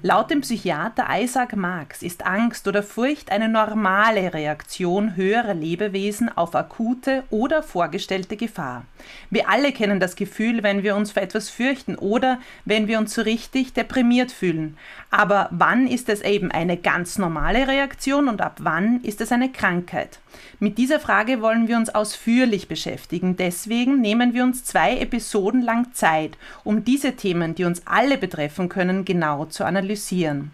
Laut 0.00 0.30
dem 0.30 0.42
Psychiater 0.42 1.06
Isaac 1.10 1.56
Marx 1.56 2.02
ist 2.02 2.24
Angst 2.24 2.68
oder 2.68 2.84
Furcht 2.84 3.32
eine 3.32 3.48
normale 3.48 4.32
Reaktion 4.32 5.16
höherer 5.16 5.54
Lebewesen 5.54 6.28
auf 6.28 6.54
akute 6.54 7.24
oder 7.30 7.64
vorgestellte 7.64 8.36
Gefahr. 8.36 8.84
Wir 9.28 9.48
alle 9.48 9.72
kennen 9.72 9.98
das 9.98 10.14
Gefühl, 10.14 10.62
wenn 10.62 10.84
wir 10.84 10.94
uns 10.94 11.10
vor 11.10 11.22
etwas 11.22 11.50
fürchten 11.50 11.96
oder 11.96 12.38
wenn 12.64 12.86
wir 12.86 12.98
uns 13.00 13.12
so 13.12 13.22
richtig 13.22 13.72
deprimiert 13.72 14.30
fühlen. 14.30 14.76
Aber 15.10 15.48
wann 15.50 15.86
ist 15.86 16.10
es 16.10 16.20
eben 16.20 16.50
eine 16.50 16.76
ganz 16.76 17.16
normale 17.16 17.66
Reaktion 17.66 18.28
und 18.28 18.42
ab 18.42 18.58
wann 18.60 19.00
ist 19.02 19.22
es 19.22 19.32
eine 19.32 19.50
Krankheit? 19.50 20.18
Mit 20.60 20.76
dieser 20.76 21.00
Frage 21.00 21.40
wollen 21.40 21.66
wir 21.66 21.78
uns 21.78 21.88
ausführlich 21.88 22.68
beschäftigen. 22.68 23.36
Deswegen 23.36 24.00
nehmen 24.02 24.34
wir 24.34 24.44
uns 24.44 24.64
zwei 24.64 24.98
Episoden 24.98 25.62
lang 25.62 25.94
Zeit, 25.94 26.36
um 26.62 26.84
diese 26.84 27.16
Themen, 27.16 27.54
die 27.54 27.64
uns 27.64 27.82
alle 27.86 28.18
betreffen 28.18 28.68
können, 28.68 29.06
genau 29.06 29.46
zu 29.46 29.64
analysieren. 29.64 30.50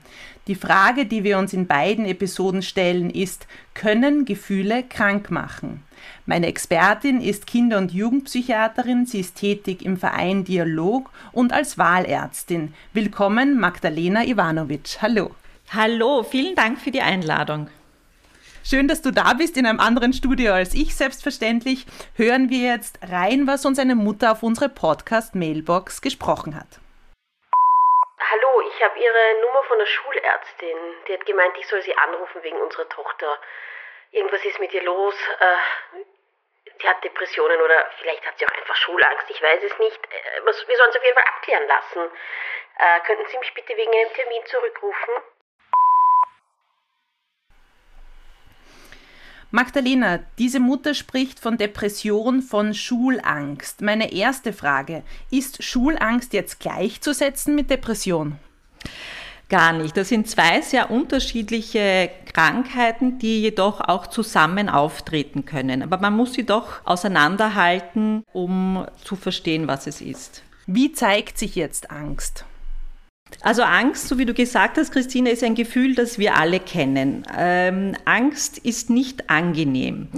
Die 0.47 0.55
Frage, 0.55 1.07
die 1.07 1.25
wir 1.25 1.39
uns 1.39 1.55
in 1.55 1.67
beiden 1.67 2.05
Episoden 2.05 2.61
stellen, 2.61 3.09
ist, 3.09 3.47
können 3.73 4.27
Gefühle 4.27 4.83
krank 4.83 5.31
machen? 5.31 5.83
Meine 6.27 6.49
Expertin 6.49 7.23
ist 7.23 7.47
Kinder- 7.47 7.79
und 7.79 7.95
Jugendpsychiaterin, 7.95 9.07
sie 9.07 9.21
ist 9.21 9.37
tätig 9.37 9.83
im 9.83 9.97
Verein 9.97 10.45
Dialog 10.45 11.11
und 11.33 11.55
als 11.55 11.79
Wahlärztin. 11.79 12.75
Willkommen, 12.93 13.59
Magdalena 13.59 14.27
Ivanovic. 14.27 14.99
Hallo. 15.01 15.31
Hallo, 15.71 16.23
vielen 16.23 16.55
Dank 16.55 16.79
für 16.79 16.91
die 16.91 17.01
Einladung. 17.01 17.69
Schön, 18.63 18.87
dass 18.87 19.01
du 19.01 19.13
da 19.13 19.33
bist 19.33 19.57
in 19.57 19.65
einem 19.65 19.81
anderen 19.81 20.13
Studio 20.13 20.53
als 20.53 20.75
ich. 20.75 20.95
Selbstverständlich 20.95 21.87
hören 22.17 22.51
wir 22.51 22.61
jetzt 22.61 22.99
rein, 23.03 23.47
was 23.47 23.65
uns 23.65 23.79
eine 23.79 23.95
Mutter 23.95 24.33
auf 24.33 24.43
unsere 24.43 24.69
Podcast-Mailbox 24.69 26.03
gesprochen 26.03 26.55
hat. 26.55 26.81
Habe 28.85 28.99
Ihre 28.99 29.41
Nummer 29.41 29.63
von 29.65 29.79
der 29.79 29.87
Schulärztin. 29.87 30.77
Die 31.09 31.15
hat 31.15 31.25
gemeint, 31.25 31.57
ich 31.57 31.67
soll 31.69 31.81
Sie 31.81 31.97
anrufen 31.97 32.43
wegen 32.43 32.59
unserer 32.59 32.87
Tochter. 32.91 33.41
Irgendwas 34.11 34.45
ist 34.45 34.61
mit 34.61 34.75
ihr 34.75 34.83
los. 34.83 35.15
Äh, 35.41 36.05
die 36.83 36.87
hat 36.87 37.03
Depressionen 37.03 37.63
oder 37.63 37.91
vielleicht 37.99 38.27
hat 38.27 38.39
sie 38.39 38.47
auch 38.47 38.53
einfach 38.53 38.77
Schulangst. 38.77 39.25
Ich 39.31 39.41
weiß 39.41 39.63
es 39.63 39.79
nicht. 39.79 39.99
Äh, 40.05 40.45
wir 40.45 40.53
sollen 40.53 40.91
es 40.91 40.97
auf 40.97 41.03
jeden 41.03 41.17
Fall 41.17 41.29
abklären 41.35 41.67
lassen. 41.67 42.11
Äh, 42.77 43.01
könnten 43.07 43.27
Sie 43.31 43.39
mich 43.39 43.55
bitte 43.55 43.75
wegen 43.75 43.91
einem 43.91 44.13
Termin 44.13 44.45
zurückrufen? 44.45 45.15
Magdalena, 49.51 50.19
diese 50.39 50.61
Mutter 50.61 50.93
spricht 50.93 51.41
von 51.41 51.57
Depression, 51.57 52.43
von 52.43 52.75
Schulangst. 52.75 53.81
Meine 53.81 54.13
erste 54.13 54.53
Frage, 54.53 55.05
ist 55.31 55.65
Schulangst 55.65 56.35
jetzt 56.35 56.61
gleichzusetzen 56.61 57.55
mit 57.55 57.71
Depression? 57.71 58.39
Gar 59.49 59.75
nicht. 59.75 59.97
Das 59.97 60.09
sind 60.09 60.29
zwei 60.29 60.63
sehr 60.63 60.91
unterschiedliche 60.91 62.11
Krankheiten, 62.33 63.19
die 63.19 63.43
jedoch 63.43 63.81
auch 63.81 64.07
zusammen 64.07 64.69
auftreten 64.69 65.45
können. 65.45 65.83
Aber 65.83 65.99
man 65.99 66.17
muss 66.17 66.33
sie 66.33 66.45
doch 66.45 66.85
auseinanderhalten, 66.85 68.25
um 68.33 68.87
zu 69.03 69.17
verstehen, 69.17 69.69
was 69.69 69.87
es 69.87 70.01
ist. 70.01 70.43
Wie 70.67 70.93
zeigt 70.93 71.39
sich 71.39 71.57
jetzt 71.57 71.91
Angst? 71.91 72.45
Also 73.41 73.63
Angst, 73.63 74.09
so 74.09 74.19
wie 74.19 74.25
du 74.25 74.33
gesagt 74.33 74.79
hast, 74.79 74.93
Christine, 74.93 75.31
ist 75.31 75.43
ein 75.43 75.55
Gefühl, 75.55 75.95
das 75.95 76.19
wir 76.19 76.37
alle 76.37 76.61
kennen. 76.61 77.27
Ähm, 77.37 77.95
Angst 78.05 78.59
ist 78.59 78.91
nicht 78.91 79.29
angenehm, 79.29 80.09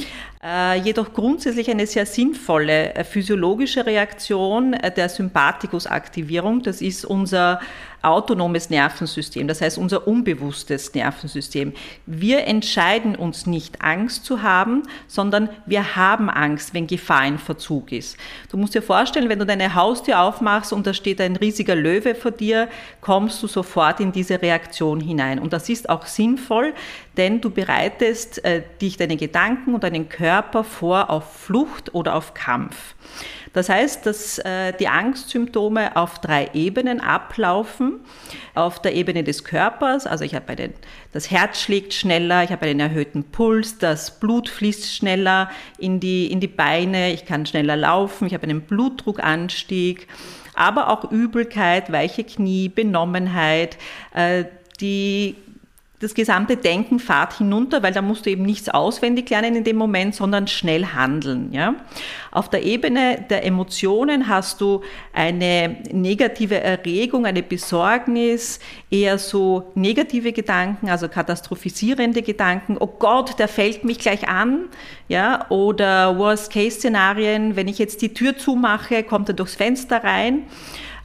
jedoch 0.75 1.13
grundsätzlich 1.13 1.71
eine 1.71 1.87
sehr 1.87 2.07
sinnvolle 2.07 2.95
äh, 2.95 3.05
physiologische 3.05 3.85
Reaktion 3.85 4.75
äh, 4.75 4.93
der 4.93 5.09
Sympathikusaktivierung. 5.09 6.63
Das 6.63 6.81
ist 6.81 7.05
unser 7.05 7.61
autonomes 8.03 8.71
Nervensystem, 8.71 9.49
das 9.49 9.61
heißt 9.61 9.79
unser 9.79 10.07
unbewusstes 10.07 10.95
Nervensystem. 10.95 11.73
Wir 12.07 12.45
entscheiden 12.45 13.17
uns 13.17 13.47
nicht, 13.47 13.83
Angst 13.83 14.25
zu 14.25 14.43
haben, 14.43 14.85
sondern 15.09 15.49
wir 15.67 15.97
haben 15.97 16.31
Angst, 16.31 16.73
wenn 16.73 16.87
Gefahr 16.87 17.27
in 17.27 17.39
Verzug 17.39 17.91
ist. 17.93 18.17
Du 18.51 18.57
musst 18.57 18.75
dir 18.75 18.83
vorstellen, 18.83 19.29
wenn 19.29 19.41
du 19.41 19.47
deine 19.47 19.75
Haustür 19.75 20.21
aufmachst 20.21 20.73
und 20.73 20.87
da 20.87 20.95
steht 20.95 21.21
ein 21.21 21.37
riesiger 21.37 21.75
Löwe 21.75 22.15
vor 22.15 22.31
dir, 22.31 22.69
kommst 23.01 23.43
du 23.43 23.49
sofort 23.49 23.99
in 23.99 24.13
diese 24.13 24.41
Reaktion 24.41 25.01
hinein. 25.01 25.39
Und 25.41 25.53
das 25.53 25.69
ist 25.69 25.89
auch 25.89 26.07
sinnvoll, 26.07 26.75
denn 27.17 27.41
du 27.41 27.51
bereitest 27.51 28.45
äh, 28.45 28.63
dich, 28.81 28.97
deine 28.97 29.17
Gedanken 29.17 29.75
und 29.75 29.85
deinen 29.85 30.09
Körper 30.09 30.65
vor 30.65 31.11
auf 31.11 31.33
Flucht 31.33 31.95
oder 31.95 32.15
auf 32.15 32.35
Kampf. 32.35 32.95
Das 33.57 33.71
heißt, 33.71 34.05
dass 34.05 34.39
äh, 34.41 34.75
die 34.75 34.87
Angstsymptome 34.89 35.97
auf 35.97 36.19
drei 36.19 36.51
Ebenen 36.53 37.01
ablaufen. 37.01 38.01
Auf 38.55 38.83
der 38.83 38.95
Ebene 38.95 39.25
des 39.25 39.45
Körpers, 39.45 40.07
also 40.07 40.25
ich 40.25 40.35
habe 40.35 40.71
das 41.13 41.31
Herz 41.31 41.61
schlägt 41.63 41.95
schneller, 41.95 42.45
ich 42.45 42.51
habe 42.51 42.67
einen 42.67 42.81
erhöhten 42.81 43.25
Puls, 43.25 43.79
das 43.79 44.19
Blut 44.19 44.49
fließt 44.49 44.95
schneller 44.95 45.51
in 45.79 46.01
die, 46.01 46.31
in 46.31 46.41
die 46.41 46.49
Beine, 46.49 47.13
ich 47.13 47.25
kann 47.25 47.47
schneller 47.47 47.77
laufen, 47.77 48.27
ich 48.27 48.35
habe 48.35 48.45
einen 48.45 48.63
Blutdruckanstieg, 48.63 50.07
aber 50.55 50.91
auch 50.91 51.11
Übelkeit, 51.11 51.93
weiche 51.93 52.25
Knie, 52.25 52.69
Benommenheit, 52.69 53.79
äh, 54.15 54.45
die 54.81 55.37
das 55.99 56.13
gesamte 56.13 56.59
Denken 56.59 56.99
fahrt 56.99 57.39
hinunter, 57.39 57.83
weil 57.83 57.93
da 57.93 58.03
musst 58.03 58.27
du 58.27 58.31
eben 58.31 58.43
nichts 58.43 58.69
auswendig 58.69 59.31
lernen 59.31 59.57
in 59.57 59.65
dem 59.65 59.77
Moment, 59.77 60.15
sondern 60.15 60.47
schnell 60.47 60.87
handeln. 60.87 61.53
Ja? 61.53 61.75
Auf 62.31 62.51
der 62.51 62.65
Ebene 62.65 63.25
der 63.31 63.47
Emotionen 63.47 64.29
hast 64.29 64.61
du 64.61 64.83
eine 65.15 65.79
negative 65.93 66.61
Erregung, 66.61 67.25
eine 67.25 67.43
Besorgnis, 67.43 68.61
eher 68.91 69.17
so 69.17 69.73
negative 69.75 70.33
Gedanken, 70.33 70.91
also 70.91 71.09
katastrophisierende 71.09 72.21
Gedanken. 72.21 72.77
Oh 72.79 72.87
Gott, 72.99 73.39
der 73.39 73.49
fällt 73.49 73.85
mich 73.85 73.99
gleich 73.99 74.29
an. 74.29 74.67
Ja? 75.09 75.47
Oder 75.49 76.19
Worst-Case-Szenarien, 76.19 77.57
wenn 77.57 77.69
ich 77.69 77.79
jetzt 77.79 78.03
die 78.03 78.13
Tür 78.13 78.37
zumache, 78.37 79.03
kommt 79.03 79.31
er 79.31 79.35
durchs 79.35 79.55
Fenster 79.55 80.05
rein. 80.05 80.43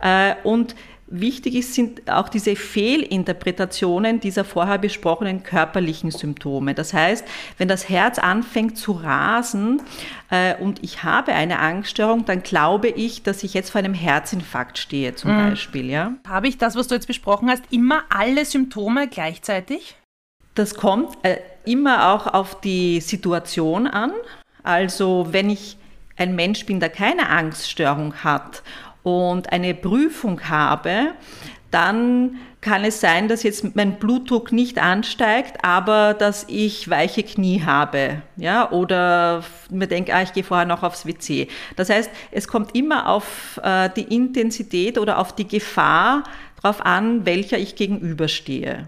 Äh, 0.02 0.36
und 0.44 0.76
Wichtig 1.14 1.56
ist, 1.56 1.74
sind 1.74 2.10
auch 2.10 2.30
diese 2.30 2.56
Fehlinterpretationen 2.56 4.22
dieser 4.22 4.46
vorher 4.46 4.78
besprochenen 4.78 5.44
körperlichen 5.44 6.10
Symptome. 6.10 6.74
Das 6.74 6.94
heißt, 6.94 7.26
wenn 7.58 7.68
das 7.68 7.90
Herz 7.90 8.18
anfängt 8.18 8.78
zu 8.78 8.94
rasen 8.94 9.82
äh, 10.30 10.56
und 10.56 10.82
ich 10.84 11.04
habe 11.04 11.34
eine 11.34 11.60
Angststörung, 11.60 12.24
dann 12.24 12.44
glaube 12.44 12.88
ich, 12.88 13.24
dass 13.24 13.44
ich 13.44 13.54
jetzt 13.54 13.72
vor 13.72 13.80
einem 13.80 13.94
Herzinfarkt 13.94 14.78
stehe 14.78 15.14
zum 15.14 15.32
mhm. 15.32 15.50
Beispiel. 15.50 15.90
Ja? 15.90 16.14
Habe 16.26 16.48
ich 16.48 16.58
das, 16.58 16.78
was 16.78 16.88
du 16.88 16.96
jetzt 16.96 17.08
besprochen 17.08 17.50
hast, 17.50 17.64
immer 17.72 18.04
alle 18.10 18.46
Symptome 18.46 19.10
gleichzeitig? 19.10 19.98
Das 20.56 20.76
kommt 20.76 21.18
äh, 21.24 21.40
immer 21.66 22.14
auch 22.14 22.28
auf 22.28 22.62
die 22.62 23.02
Situation 23.02 23.86
an. 23.86 24.14
Also 24.64 25.28
wenn 25.32 25.50
ich 25.50 25.78
ein 26.16 26.36
Mensch 26.36 26.66
bin, 26.66 26.80
der 26.80 26.90
keine 26.90 27.30
Angststörung 27.30 28.14
hat 28.24 28.64
und 29.04 29.52
eine 29.52 29.74
Prüfung 29.74 30.50
habe, 30.50 31.14
dann 31.72 32.38
kann 32.60 32.84
es 32.84 33.02
sein, 33.02 33.28
dass 33.28 33.44
jetzt 33.44 33.76
mein 33.76 33.98
Blutdruck 33.98 34.52
nicht 34.52 34.78
ansteigt, 34.78 35.64
aber 35.64 36.14
dass 36.14 36.46
ich 36.48 36.90
weiche 36.90 37.24
Knie 37.24 37.64
habe, 37.64 38.22
ja, 38.38 38.70
oder 38.72 39.44
mir 39.70 39.88
denke, 39.88 40.14
ah, 40.14 40.22
ich 40.22 40.34
gehe 40.34 40.44
vorher 40.44 40.68
noch 40.68 40.84
aufs 40.84 41.08
WC. 41.08 41.48
Das 41.76 41.90
heißt, 41.90 42.12
es 42.30 42.48
kommt 42.48 42.76
immer 42.76 43.08
auf 43.08 43.60
äh, 43.64 43.90
die 43.96 44.14
Intensität 44.14 45.00
oder 45.00 45.18
auf 45.18 45.34
die 45.34 45.48
Gefahr 45.48 46.24
drauf 46.62 46.86
an, 46.86 47.26
welcher 47.26 47.58
ich 47.58 47.76
gegenüberstehe. 47.76 48.88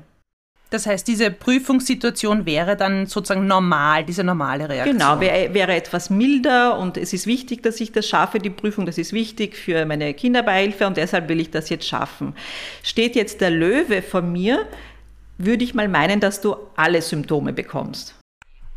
Das 0.74 0.88
heißt, 0.88 1.08
diese 1.08 1.30
Prüfungssituation 1.30 2.48
wäre 2.48 2.75
dann 2.75 3.06
sozusagen 3.06 3.46
normal, 3.46 4.04
diese 4.06 4.24
normale 4.24 4.68
Reaktion. 4.68 4.98
Genau, 4.98 5.20
wäre, 5.20 5.54
wäre 5.54 5.75
etwas 5.75 6.10
milder 6.10 6.80
und 6.80 6.98
es 6.98 7.14
ist 7.14 7.28
wichtig, 7.28 7.62
dass 7.62 7.80
ich 7.80 7.92
das 7.92 8.08
schaffe, 8.08 8.40
die 8.40 8.50
Prüfung, 8.50 8.88
das 8.88 8.98
ist 8.98 9.14
wichtig 9.14 9.56
für 9.56 9.86
meine 9.86 10.16
Kinderbeihilfe 10.16 10.88
und 10.88 10.98
deshalb 10.98 11.30
will 11.30 11.40
ich 11.40 11.52
das 11.52 11.70
jetzt 11.70 11.88
schaffen. 11.88 12.34
Steht 12.81 13.16
jetzt 13.16 13.40
der 13.40 13.52
Löwe 13.52 14.02
vor 14.02 14.24
mir, 14.24 14.66
würde 15.38 15.64
ich 15.64 15.75
mal 15.75 15.88
meinen, 15.88 16.20
dass 16.20 16.42
du 16.42 16.56
alle 16.75 17.04
Symptome 17.04 17.54
bekommst. 17.54 18.16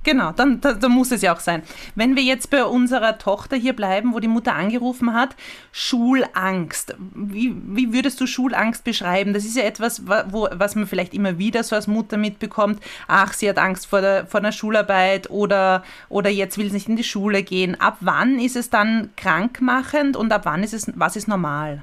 Genau, 0.06 0.30
dann, 0.30 0.60
dann, 0.60 0.78
dann, 0.78 0.92
muss 0.92 1.10
es 1.10 1.20
ja 1.22 1.34
auch 1.34 1.40
sein. 1.40 1.64
Wenn 1.96 2.14
wir 2.14 2.22
jetzt 2.22 2.48
bei 2.50 2.64
unserer 2.64 3.18
Tochter 3.18 3.56
hier 3.56 3.74
bleiben, 3.74 4.14
wo 4.14 4.20
die 4.20 4.28
Mutter 4.28 4.54
angerufen 4.54 5.12
hat, 5.12 5.34
Schulangst. 5.72 6.94
Wie, 7.12 7.52
wie 7.66 7.92
würdest 7.92 8.20
du 8.20 8.28
Schulangst 8.28 8.84
beschreiben? 8.84 9.32
Das 9.32 9.44
ist 9.44 9.56
ja 9.56 9.64
etwas, 9.64 10.06
wo, 10.06 10.46
was 10.52 10.76
man 10.76 10.86
vielleicht 10.86 11.12
immer 11.12 11.38
wieder 11.38 11.64
so 11.64 11.74
als 11.74 11.88
Mutter 11.88 12.18
mitbekommt. 12.18 12.80
Ach, 13.08 13.32
sie 13.32 13.48
hat 13.48 13.58
Angst 13.58 13.86
vor 13.86 14.00
der, 14.00 14.28
vor 14.28 14.40
der 14.40 14.52
Schularbeit 14.52 15.28
oder, 15.28 15.82
oder 16.08 16.30
jetzt 16.30 16.56
will 16.56 16.68
sie 16.68 16.74
nicht 16.74 16.88
in 16.88 16.94
die 16.94 17.02
Schule 17.02 17.42
gehen. 17.42 17.74
Ab 17.80 17.96
wann 17.98 18.38
ist 18.38 18.54
es 18.54 18.70
dann 18.70 19.10
krankmachend 19.16 20.16
und 20.16 20.32
ab 20.32 20.42
wann 20.44 20.62
ist 20.62 20.72
es, 20.72 20.86
was 20.94 21.16
ist 21.16 21.26
normal? 21.26 21.82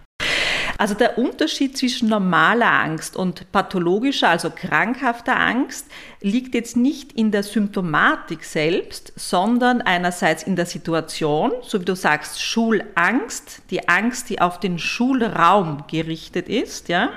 Also 0.78 0.94
der 0.94 1.18
Unterschied 1.18 1.78
zwischen 1.78 2.10
normaler 2.10 2.72
Angst 2.72 3.16
und 3.16 3.52
pathologischer, 3.52 4.30
also 4.30 4.50
krankhafter 4.50 5.40
Angst, 5.40 5.88
liegt 6.22 6.56
jetzt 6.56 6.78
nicht 6.78 7.14
in 7.14 7.32
der 7.32 7.44
Symptomatik 7.44 8.44
selbst, 8.44 9.14
sondern 9.16 9.82
einerseits 9.82 10.44
in 10.44 10.56
der 10.56 10.66
Situation, 10.66 11.52
so 11.62 11.80
wie 11.80 11.86
du 11.86 11.96
sagst, 11.96 12.42
Schulangst, 12.42 13.62
die 13.70 13.88
Angst, 13.88 14.30
die 14.30 14.42
auf 14.42 14.60
den 14.60 14.80
Schulraum 14.80 15.84
gerichtet 15.90 16.50
ist, 16.50 16.90
ja. 16.90 17.10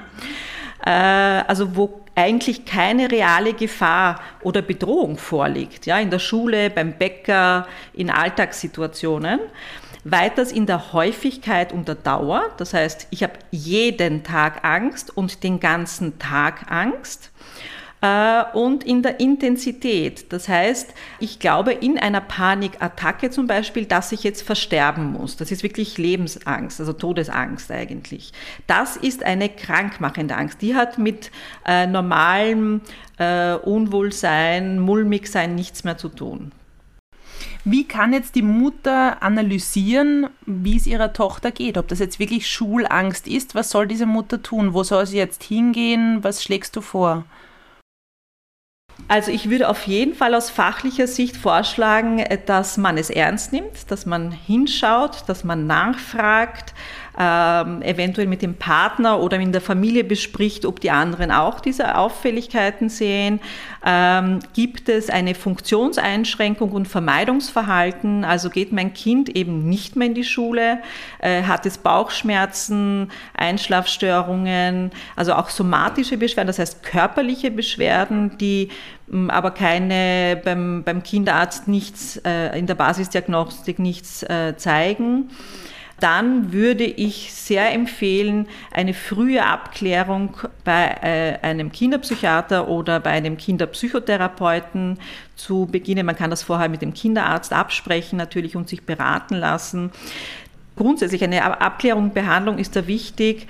Äh, 0.85 0.91
also 0.91 1.77
wo 1.77 2.06
eigentlich 2.17 2.65
keine 2.65 3.11
reale 3.13 3.53
Gefahr 3.53 4.21
oder 4.43 4.63
Bedrohung 4.63 5.19
vorliegt, 5.19 5.87
ja, 5.87 5.99
in 5.99 6.11
der 6.11 6.19
Schule, 6.19 6.71
beim 6.71 6.95
Bäcker, 6.95 7.69
in 7.93 8.11
Alltagssituationen. 8.11 9.39
Weiters 10.09 10.53
in 10.53 10.67
der 10.67 10.93
Häufigkeit 10.93 11.73
und 11.73 11.89
der 11.89 11.97
Dauer. 11.97 12.45
Das 12.59 12.75
heißt, 12.75 13.09
ich 13.11 13.25
habe 13.25 13.35
jeden 13.51 14.23
Tag 14.23 14.65
Angst 14.65 15.17
und 15.17 15.43
den 15.43 15.59
ganzen 15.59 16.21
Tag 16.21 16.71
Angst 16.71 17.33
und 18.53 18.85
in 18.85 19.03
der 19.03 19.21
Intensität. 19.21 20.33
Das 20.33 20.49
heißt, 20.49 20.93
ich 21.19 21.39
glaube 21.39 21.73
in 21.73 21.99
einer 21.99 22.21
Panikattacke 22.21 23.31
zum 23.31 23.47
Beispiel, 23.47 23.87
dass 23.87 24.13
ich 24.13 24.23
jetzt 24.23 24.43
versterben 24.43 25.13
muss. 25.13 25.37
Das 25.37 25.51
ist 25.51 25.63
wirklich 25.63 25.97
Lebensangst, 25.99 26.79
also 26.79 26.93
Todesangst 26.93 27.71
eigentlich. 27.71 28.33
Das 28.67 28.97
ist 28.97 29.25
eine 29.25 29.49
krankmachende 29.49 30.37
Angst. 30.37 30.63
Die 30.63 30.75
hat 30.75 30.99
mit 30.99 31.31
äh, 31.67 31.87
normalem 31.87 32.83
äh, 33.19 33.55
Unwohlsein, 33.55 34.79
Mulmigsein 34.79 35.55
nichts 35.55 35.83
mehr 35.83 35.97
zu 35.97 36.11
tun. 36.11 36.53
Wie 37.65 37.89
kann 37.89 38.13
jetzt 38.13 38.37
die 38.37 38.43
Mutter 38.43 39.23
analysieren, 39.23 40.29
wie 40.45 40.77
es 40.77 40.87
ihrer 40.87 41.13
Tochter 41.13 41.51
geht? 41.51 41.79
Ob 41.79 41.89
das 41.89 41.99
jetzt 41.99 42.21
wirklich 42.21 42.49
Schulangst 42.49 43.27
ist? 43.27 43.57
Was 43.57 43.71
soll 43.71 43.89
diese 43.89 44.07
Mutter 44.07 44.41
tun? 44.41 44.73
Wo 44.73 44.85
soll 44.85 45.07
sie 45.07 45.17
jetzt 45.17 45.43
hingehen? 45.43 46.23
Was 46.23 46.45
schlägst 46.45 46.77
du 46.77 46.81
vor? 46.81 47.25
Also 49.09 49.31
ich 49.31 49.51
würde 49.51 49.69
auf 49.69 49.87
jeden 49.87 50.15
Fall 50.15 50.35
aus 50.35 50.51
fachlicher 50.51 51.07
Sicht 51.07 51.37
vorschlagen, 51.37 52.25
dass 52.47 52.77
man 52.77 52.99
es 52.99 53.09
ernst 53.09 53.53
nimmt, 53.53 53.91
dass 53.91 54.05
man 54.05 54.33
hinschaut, 54.33 55.25
dass 55.29 55.45
man 55.45 55.67
nachfragt, 55.67 56.75
ähm, 57.19 57.83
eventuell 57.83 58.27
mit 58.27 58.43
dem 58.43 58.55
Partner 58.55 59.21
oder 59.21 59.39
in 59.39 59.53
der 59.53 59.61
Familie 59.61 60.05
bespricht, 60.05 60.67
ob 60.67 60.81
die 60.81 60.91
anderen 60.91 61.31
auch 61.31 61.61
diese 61.61 61.97
Auffälligkeiten 61.97 62.89
sehen. 62.89 63.41
Ähm, 63.85 64.41
gibt 64.55 64.89
es 64.89 65.09
eine 65.09 65.35
Funktionseinschränkung 65.35 66.73
und 66.73 66.87
Vermeidungsverhalten? 66.87 68.25
Also 68.25 68.51
geht 68.51 68.73
mein 68.73 68.93
Kind 68.93 69.31
eben 69.31 69.69
nicht 69.69 69.97
mehr 69.97 70.09
in 70.09 70.15
die 70.15 70.25
Schule? 70.25 70.79
Äh, 71.19 71.45
hat 71.45 71.65
es 71.65 71.79
Bauchschmerzen, 71.79 73.11
Einschlafstörungen, 73.35 74.91
also 75.15 75.35
auch 75.35 75.49
somatische 75.49 76.19
Beschwerden, 76.19 76.49
das 76.49 76.59
heißt 76.59 76.83
körperliche 76.83 77.51
Beschwerden, 77.51 78.37
die 78.39 78.69
mm, 79.09 79.31
aber 79.31 79.53
keine 79.53 80.41
beim, 80.45 80.83
beim 80.85 81.03
Kinderarzt 81.03 81.69
nichts 81.69 82.21
äh, 82.25 82.59
in 82.59 82.67
der 82.67 82.75
Basisdiagnostik 82.75 83.79
nichts 83.79 84.23
äh, 84.25 84.57
zeigen 84.57 85.31
dann 86.01 86.53
würde 86.53 86.85
ich 86.85 87.33
sehr 87.33 87.73
empfehlen, 87.73 88.49
eine 88.71 88.93
frühe 88.93 89.45
Abklärung 89.45 90.37
bei 90.65 90.97
äh, 91.03 91.39
einem 91.41 91.73
Kinderpsychiater 91.73 92.69
oder 92.69 93.01
bei 93.01 93.11
einem 93.11 93.37
Kinderpsychotherapeuten 93.37 94.99
zu 95.37 95.67
beginnen. 95.67 96.05
Man 96.05 96.17
kann 96.17 96.31
das 96.31 96.43
vorher 96.43 96.69
mit 96.69 96.83
dem 96.83 96.93
Kinderarzt 96.93 97.53
absprechen 97.53 98.17
natürlich 98.19 98.57
und 98.57 98.69
sich 98.69 98.85
beraten 98.85 99.37
lassen. 99.37 99.91
Grundsätzlich 100.77 101.25
eine 101.25 101.61
Abklärung, 101.61 102.13
Behandlung 102.13 102.59
ist 102.59 102.77
da 102.77 102.87
wichtig 102.87 103.47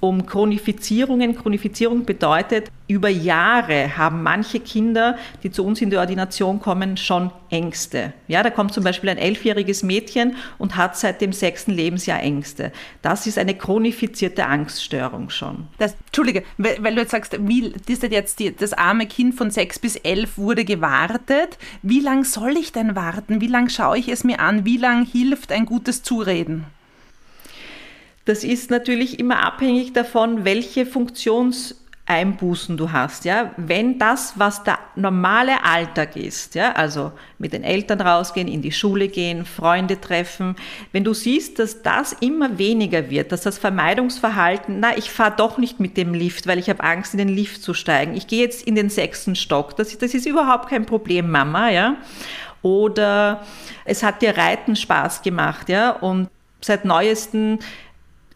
um 0.00 0.26
Chronifizierungen. 0.26 1.36
Chronifizierung 1.36 2.04
bedeutet, 2.04 2.70
über 2.88 3.08
Jahre 3.08 3.96
haben 3.96 4.22
manche 4.22 4.60
Kinder, 4.60 5.16
die 5.42 5.50
zu 5.50 5.64
uns 5.64 5.80
in 5.80 5.90
die 5.90 5.96
Ordination 5.96 6.60
kommen, 6.60 6.96
schon 6.96 7.32
Ängste. 7.50 8.12
Ja, 8.28 8.42
da 8.42 8.50
kommt 8.50 8.72
zum 8.72 8.84
Beispiel 8.84 9.10
ein 9.10 9.18
elfjähriges 9.18 9.82
Mädchen 9.82 10.36
und 10.58 10.76
hat 10.76 10.96
seit 10.96 11.20
dem 11.20 11.32
sechsten 11.32 11.72
Lebensjahr 11.72 12.20
Ängste. 12.20 12.72
Das 13.02 13.26
ist 13.26 13.38
eine 13.38 13.54
chronifizierte 13.54 14.46
Angststörung 14.46 15.30
schon. 15.30 15.66
Das, 15.78 15.96
Entschuldige, 16.06 16.44
weil, 16.58 16.94
du 16.94 17.00
jetzt 17.00 17.10
sagst, 17.10 17.36
wie 17.40 17.72
ist 17.88 18.02
das 18.02 18.10
jetzt 18.10 18.38
die, 18.38 18.54
das 18.54 18.72
arme 18.72 19.06
Kind 19.06 19.34
von 19.34 19.50
sechs 19.50 19.78
bis 19.78 19.96
elf 19.96 20.38
wurde 20.38 20.64
gewartet. 20.64 21.58
Wie 21.82 22.00
lange 22.00 22.24
soll 22.24 22.56
ich 22.56 22.72
denn 22.72 22.94
warten? 22.94 23.40
Wie 23.40 23.46
lange 23.46 23.70
schaue 23.70 23.98
ich 23.98 24.08
es 24.08 24.24
mir 24.24 24.40
an? 24.40 24.64
Wie 24.64 24.76
lange 24.76 25.04
hilft 25.04 25.52
ein 25.52 25.66
gutes 25.66 26.02
Zureden? 26.02 26.66
Das 28.26 28.42
ist 28.42 28.70
natürlich 28.70 29.20
immer 29.20 29.44
abhängig 29.44 29.92
davon, 29.92 30.44
welche 30.44 30.84
Funktionseinbußen 30.84 32.76
du 32.76 32.90
hast, 32.90 33.24
ja. 33.24 33.52
Wenn 33.56 34.00
das, 34.00 34.32
was 34.36 34.64
der 34.64 34.80
normale 34.96 35.62
Alltag 35.64 36.16
ist, 36.16 36.56
ja, 36.56 36.72
also 36.72 37.12
mit 37.38 37.52
den 37.52 37.62
Eltern 37.62 38.00
rausgehen, 38.00 38.48
in 38.48 38.62
die 38.62 38.72
Schule 38.72 39.06
gehen, 39.06 39.44
Freunde 39.44 40.00
treffen, 40.00 40.56
wenn 40.90 41.04
du 41.04 41.14
siehst, 41.14 41.60
dass 41.60 41.82
das 41.82 42.14
immer 42.14 42.58
weniger 42.58 43.10
wird, 43.10 43.30
dass 43.30 43.42
das 43.42 43.58
Vermeidungsverhalten, 43.58 44.80
na, 44.80 44.98
ich 44.98 45.12
fahre 45.12 45.36
doch 45.36 45.56
nicht 45.56 45.78
mit 45.78 45.96
dem 45.96 46.12
Lift, 46.12 46.48
weil 46.48 46.58
ich 46.58 46.68
habe 46.68 46.82
Angst, 46.82 47.14
in 47.14 47.18
den 47.18 47.28
Lift 47.28 47.62
zu 47.62 47.74
steigen. 47.74 48.16
Ich 48.16 48.26
gehe 48.26 48.42
jetzt 48.42 48.66
in 48.66 48.74
den 48.74 48.90
sechsten 48.90 49.36
Stock. 49.36 49.76
Das, 49.76 49.96
das 49.98 50.14
ist 50.14 50.26
überhaupt 50.26 50.68
kein 50.68 50.84
Problem, 50.84 51.30
Mama, 51.30 51.70
ja. 51.70 51.94
Oder 52.62 53.46
es 53.84 54.02
hat 54.02 54.20
dir 54.20 54.36
Reiten 54.36 54.74
Spaß 54.74 55.22
gemacht, 55.22 55.68
ja. 55.68 55.92
Und 55.92 56.28
seit 56.60 56.84
neuesten 56.84 57.60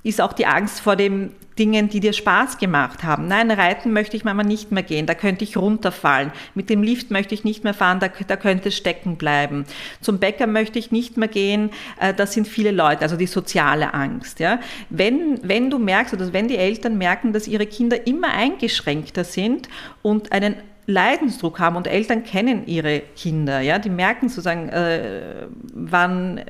ist 0.03 0.21
auch 0.21 0.33
die 0.33 0.47
Angst 0.47 0.81
vor 0.81 0.97
den 0.97 1.33
Dingen, 1.59 1.91
die 1.91 2.01
dir 2.01 2.15
Spaß 2.15 2.57
gemacht 2.57 3.05
haben. 3.05 3.29
Nein, 3.29 3.51
reiten 3.51 3.93
möchte 3.93 4.17
ich 4.17 4.25
manchmal 4.25 4.47
nicht 4.47 4.73
mehr 4.73 4.83
gehen, 4.83 5.05
da 5.05 5.15
könnte 5.15 5.45
ich 5.45 5.59
runterfallen. 5.59 6.33
Mit 6.55 6.71
dem 6.71 6.83
Lift 6.83 7.11
möchte 7.11 7.35
ich 7.35 7.45
nicht 7.45 7.65
mehr 7.65 7.75
fahren, 7.75 8.01
da, 8.01 8.09
da 8.09 8.37
könnte 8.37 8.71
es 8.71 8.77
stecken 8.77 9.17
bleiben. 9.17 9.67
Zum 10.01 10.19
Bäcker 10.19 10.47
möchte 10.47 10.79
ich 10.79 10.91
nicht 10.91 11.19
mehr 11.19 11.29
gehen, 11.29 11.71
äh, 12.01 12.15
das 12.15 12.33
sind 12.33 12.49
viele 12.49 12.71
Leute, 12.71 13.03
also 13.03 13.17
die 13.17 13.27
soziale 13.27 13.93
Angst. 13.93 14.41
Ja. 14.41 14.59
Wenn, 14.89 15.39
wenn 15.43 15.69
du 15.69 15.79
merkst 15.79 16.15
oder 16.15 16.33
wenn 16.33 16.49
die 16.49 16.57
Eltern 16.57 16.97
merken, 16.97 17.35
dass 17.35 17.47
ihre 17.47 17.67
Kinder 17.67 18.07
immer 18.07 18.29
eingeschränkter 18.29 19.25
sind 19.25 19.69
und 20.01 20.33
einen 20.33 20.55
Leidensdruck 20.91 21.59
haben 21.59 21.77
und 21.77 21.87
Eltern 21.87 22.25
kennen 22.25 22.67
ihre 22.67 23.01
Kinder, 23.17 23.61
ja, 23.61 23.79
die 23.79 23.91
merken 23.91 24.29
sozusagen, 24.29 24.69
äh, 24.69 25.47
wann. 25.73 26.45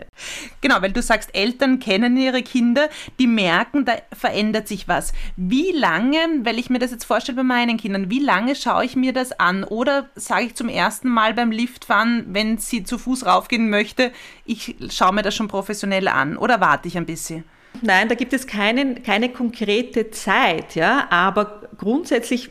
Genau, 0.61 0.77
weil 0.81 0.93
du 0.93 1.03
sagst, 1.03 1.35
Eltern 1.35 1.79
kennen 1.79 2.17
ihre 2.17 2.43
Kinder, 2.43 2.89
die 3.19 3.27
merken, 3.27 3.85
da 3.85 3.95
verändert 4.13 4.69
sich 4.69 4.89
was. 4.89 5.13
Wie 5.37 5.73
lange, 5.73 6.19
weil 6.43 6.59
ich 6.59 6.71
mir 6.71 6.79
das 6.79 6.91
jetzt 6.91 7.05
vorstelle 7.05 7.37
bei 7.37 7.43
meinen 7.43 7.77
Kindern, 7.77 8.11
wie 8.11 8.21
lange 8.21 8.55
schaue 8.57 8.85
ich 8.85 8.97
mir 8.97 9.13
das 9.13 9.33
an? 9.39 9.65
Oder 9.65 10.09
sage 10.15 10.47
ich 10.47 10.55
zum 10.55 10.69
ersten 10.69 11.09
Mal 11.09 11.35
beim 11.35 11.51
Liftfahren, 11.51 12.27
wenn 12.29 12.59
sie 12.59 12.85
zu 12.85 12.99
Fuß 12.99 13.27
raufgehen 13.27 13.71
möchte, 13.71 14.13
ich 14.45 14.77
schaue 14.91 15.15
mir 15.15 15.23
das 15.23 15.35
schon 15.35 15.49
professionell 15.49 16.09
an 16.09 16.37
oder 16.37 16.61
warte 16.61 16.89
ich 16.89 16.97
ein 16.97 17.07
bisschen? 17.07 17.45
Nein, 17.83 18.09
da 18.09 18.15
gibt 18.15 18.33
es 18.33 18.47
keinen, 18.47 19.03
keine 19.03 19.31
konkrete 19.31 20.11
Zeit, 20.11 20.75
ja, 20.75 21.07
aber 21.11 21.69
grundsätzlich 21.79 22.51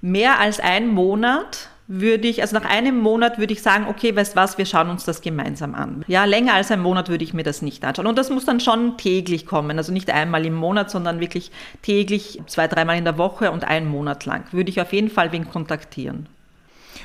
mehr 0.00 0.38
als 0.40 0.60
ein 0.60 0.88
Monat 0.88 1.70
würde 1.86 2.28
ich, 2.28 2.40
also 2.40 2.58
nach 2.58 2.64
einem 2.64 2.98
Monat 2.98 3.38
würde 3.38 3.52
ich 3.52 3.62
sagen, 3.62 3.86
okay, 3.88 4.16
weißt 4.16 4.36
was, 4.36 4.56
wir 4.56 4.64
schauen 4.64 4.88
uns 4.88 5.04
das 5.04 5.20
gemeinsam 5.20 5.74
an. 5.74 6.04
Ja, 6.06 6.24
länger 6.24 6.54
als 6.54 6.70
ein 6.70 6.80
Monat 6.80 7.08
würde 7.08 7.24
ich 7.24 7.34
mir 7.34 7.42
das 7.42 7.60
nicht 7.60 7.84
anschauen. 7.84 8.06
Und 8.06 8.16
das 8.16 8.30
muss 8.30 8.46
dann 8.46 8.60
schon 8.60 8.96
täglich 8.96 9.44
kommen, 9.44 9.76
also 9.76 9.92
nicht 9.92 10.10
einmal 10.10 10.46
im 10.46 10.54
Monat, 10.54 10.90
sondern 10.90 11.20
wirklich 11.20 11.50
täglich, 11.82 12.40
zwei, 12.46 12.68
dreimal 12.68 12.96
in 12.96 13.04
der 13.04 13.18
Woche 13.18 13.50
und 13.50 13.64
einen 13.64 13.88
Monat 13.88 14.24
lang. 14.24 14.44
Würde 14.52 14.70
ich 14.70 14.80
auf 14.80 14.92
jeden 14.92 15.10
Fall 15.10 15.32
wen 15.32 15.48
kontaktieren. 15.50 16.26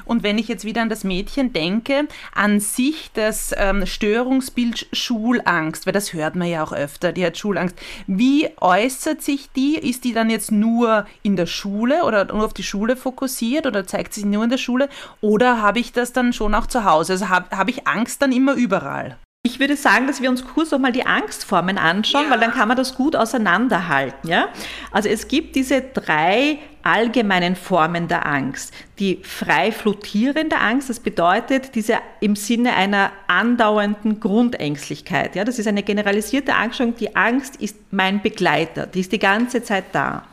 Und 0.09 0.23
wenn 0.23 0.39
ich 0.39 0.47
jetzt 0.47 0.65
wieder 0.65 0.81
an 0.81 0.89
das 0.89 1.03
Mädchen 1.03 1.53
denke, 1.53 2.07
an 2.33 2.59
sich 2.59 3.11
das 3.13 3.53
ähm, 3.55 3.85
Störungsbild 3.85 4.87
Schulangst, 4.91 5.85
weil 5.85 5.93
das 5.93 6.13
hört 6.13 6.35
man 6.35 6.47
ja 6.47 6.63
auch 6.63 6.73
öfter, 6.73 7.11
die 7.11 7.23
hat 7.23 7.37
Schulangst. 7.37 7.75
Wie 8.07 8.49
äußert 8.59 9.21
sich 9.21 9.51
die? 9.51 9.75
Ist 9.75 10.05
die 10.05 10.13
dann 10.13 10.31
jetzt 10.31 10.51
nur 10.51 11.05
in 11.21 11.35
der 11.35 11.45
Schule 11.45 12.03
oder 12.05 12.25
nur 12.25 12.43
auf 12.43 12.55
die 12.55 12.63
Schule 12.63 12.95
fokussiert 12.95 13.67
oder 13.67 13.85
zeigt 13.85 14.15
sich 14.15 14.25
nur 14.25 14.43
in 14.43 14.49
der 14.49 14.57
Schule? 14.57 14.89
Oder 15.21 15.61
habe 15.61 15.77
ich 15.77 15.93
das 15.93 16.11
dann 16.11 16.33
schon 16.33 16.55
auch 16.55 16.65
zu 16.65 16.85
Hause? 16.85 17.13
Also 17.13 17.29
habe 17.29 17.55
hab 17.55 17.69
ich 17.69 17.87
Angst 17.87 18.23
dann 18.23 18.31
immer 18.31 18.55
überall? 18.55 19.19
Ich 19.41 19.57
würde 19.61 19.77
sagen, 19.77 20.05
dass 20.05 20.21
wir 20.21 20.29
uns 20.29 20.43
kurz 20.43 20.71
noch 20.71 20.79
mal 20.79 20.91
die 20.91 21.05
Angstformen 21.05 21.77
anschauen, 21.77 22.25
ja. 22.25 22.29
weil 22.29 22.41
dann 22.41 22.51
kann 22.51 22.67
man 22.67 22.75
das 22.75 22.95
gut 22.95 23.15
auseinanderhalten. 23.15 24.29
Ja? 24.29 24.49
Also 24.91 25.07
es 25.07 25.29
gibt 25.29 25.55
diese 25.55 25.79
drei 25.81 26.59
allgemeinen 26.83 27.55
Formen 27.55 28.09
der 28.09 28.25
Angst. 28.25 28.73
Die 28.99 29.21
frei 29.23 29.71
flottierende 29.71 30.57
Angst, 30.57 30.89
das 30.89 30.99
bedeutet 30.99 31.73
diese 31.75 31.99
im 32.19 32.35
Sinne 32.35 32.73
einer 32.73 33.13
andauernden 33.27 34.19
Grundängstlichkeit. 34.19 35.37
Ja? 35.37 35.45
Das 35.45 35.57
ist 35.57 35.67
eine 35.67 35.83
generalisierte 35.83 36.55
Angststörung. 36.55 36.95
Die 36.97 37.15
Angst 37.15 37.55
ist 37.55 37.77
mein 37.91 38.21
Begleiter, 38.21 38.87
die 38.87 38.99
ist 38.99 39.13
die 39.13 39.19
ganze 39.19 39.63
Zeit 39.63 39.85
da. 39.93 40.27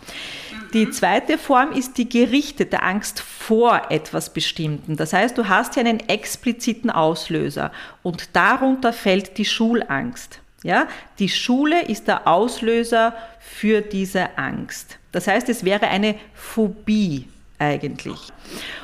Die 0.76 0.90
zweite 0.90 1.38
Form 1.38 1.72
ist 1.72 1.96
die 1.96 2.06
gerichtete 2.06 2.82
Angst 2.82 3.20
vor 3.20 3.84
etwas 3.88 4.34
Bestimmten. 4.34 4.96
Das 4.96 5.14
heißt, 5.14 5.38
du 5.38 5.48
hast 5.48 5.74
ja 5.74 5.80
einen 5.80 6.06
expliziten 6.06 6.90
Auslöser 6.90 7.72
und 8.02 8.36
darunter 8.36 8.92
fällt 8.92 9.38
die 9.38 9.46
Schulangst. 9.46 10.40
Ja, 10.62 10.86
die 11.18 11.30
Schule 11.30 11.86
ist 11.86 12.08
der 12.08 12.28
Auslöser 12.28 13.14
für 13.40 13.80
diese 13.80 14.36
Angst. 14.36 14.98
Das 15.12 15.26
heißt, 15.26 15.48
es 15.48 15.64
wäre 15.64 15.88
eine 15.88 16.16
Phobie 16.34 17.26
eigentlich. 17.58 18.18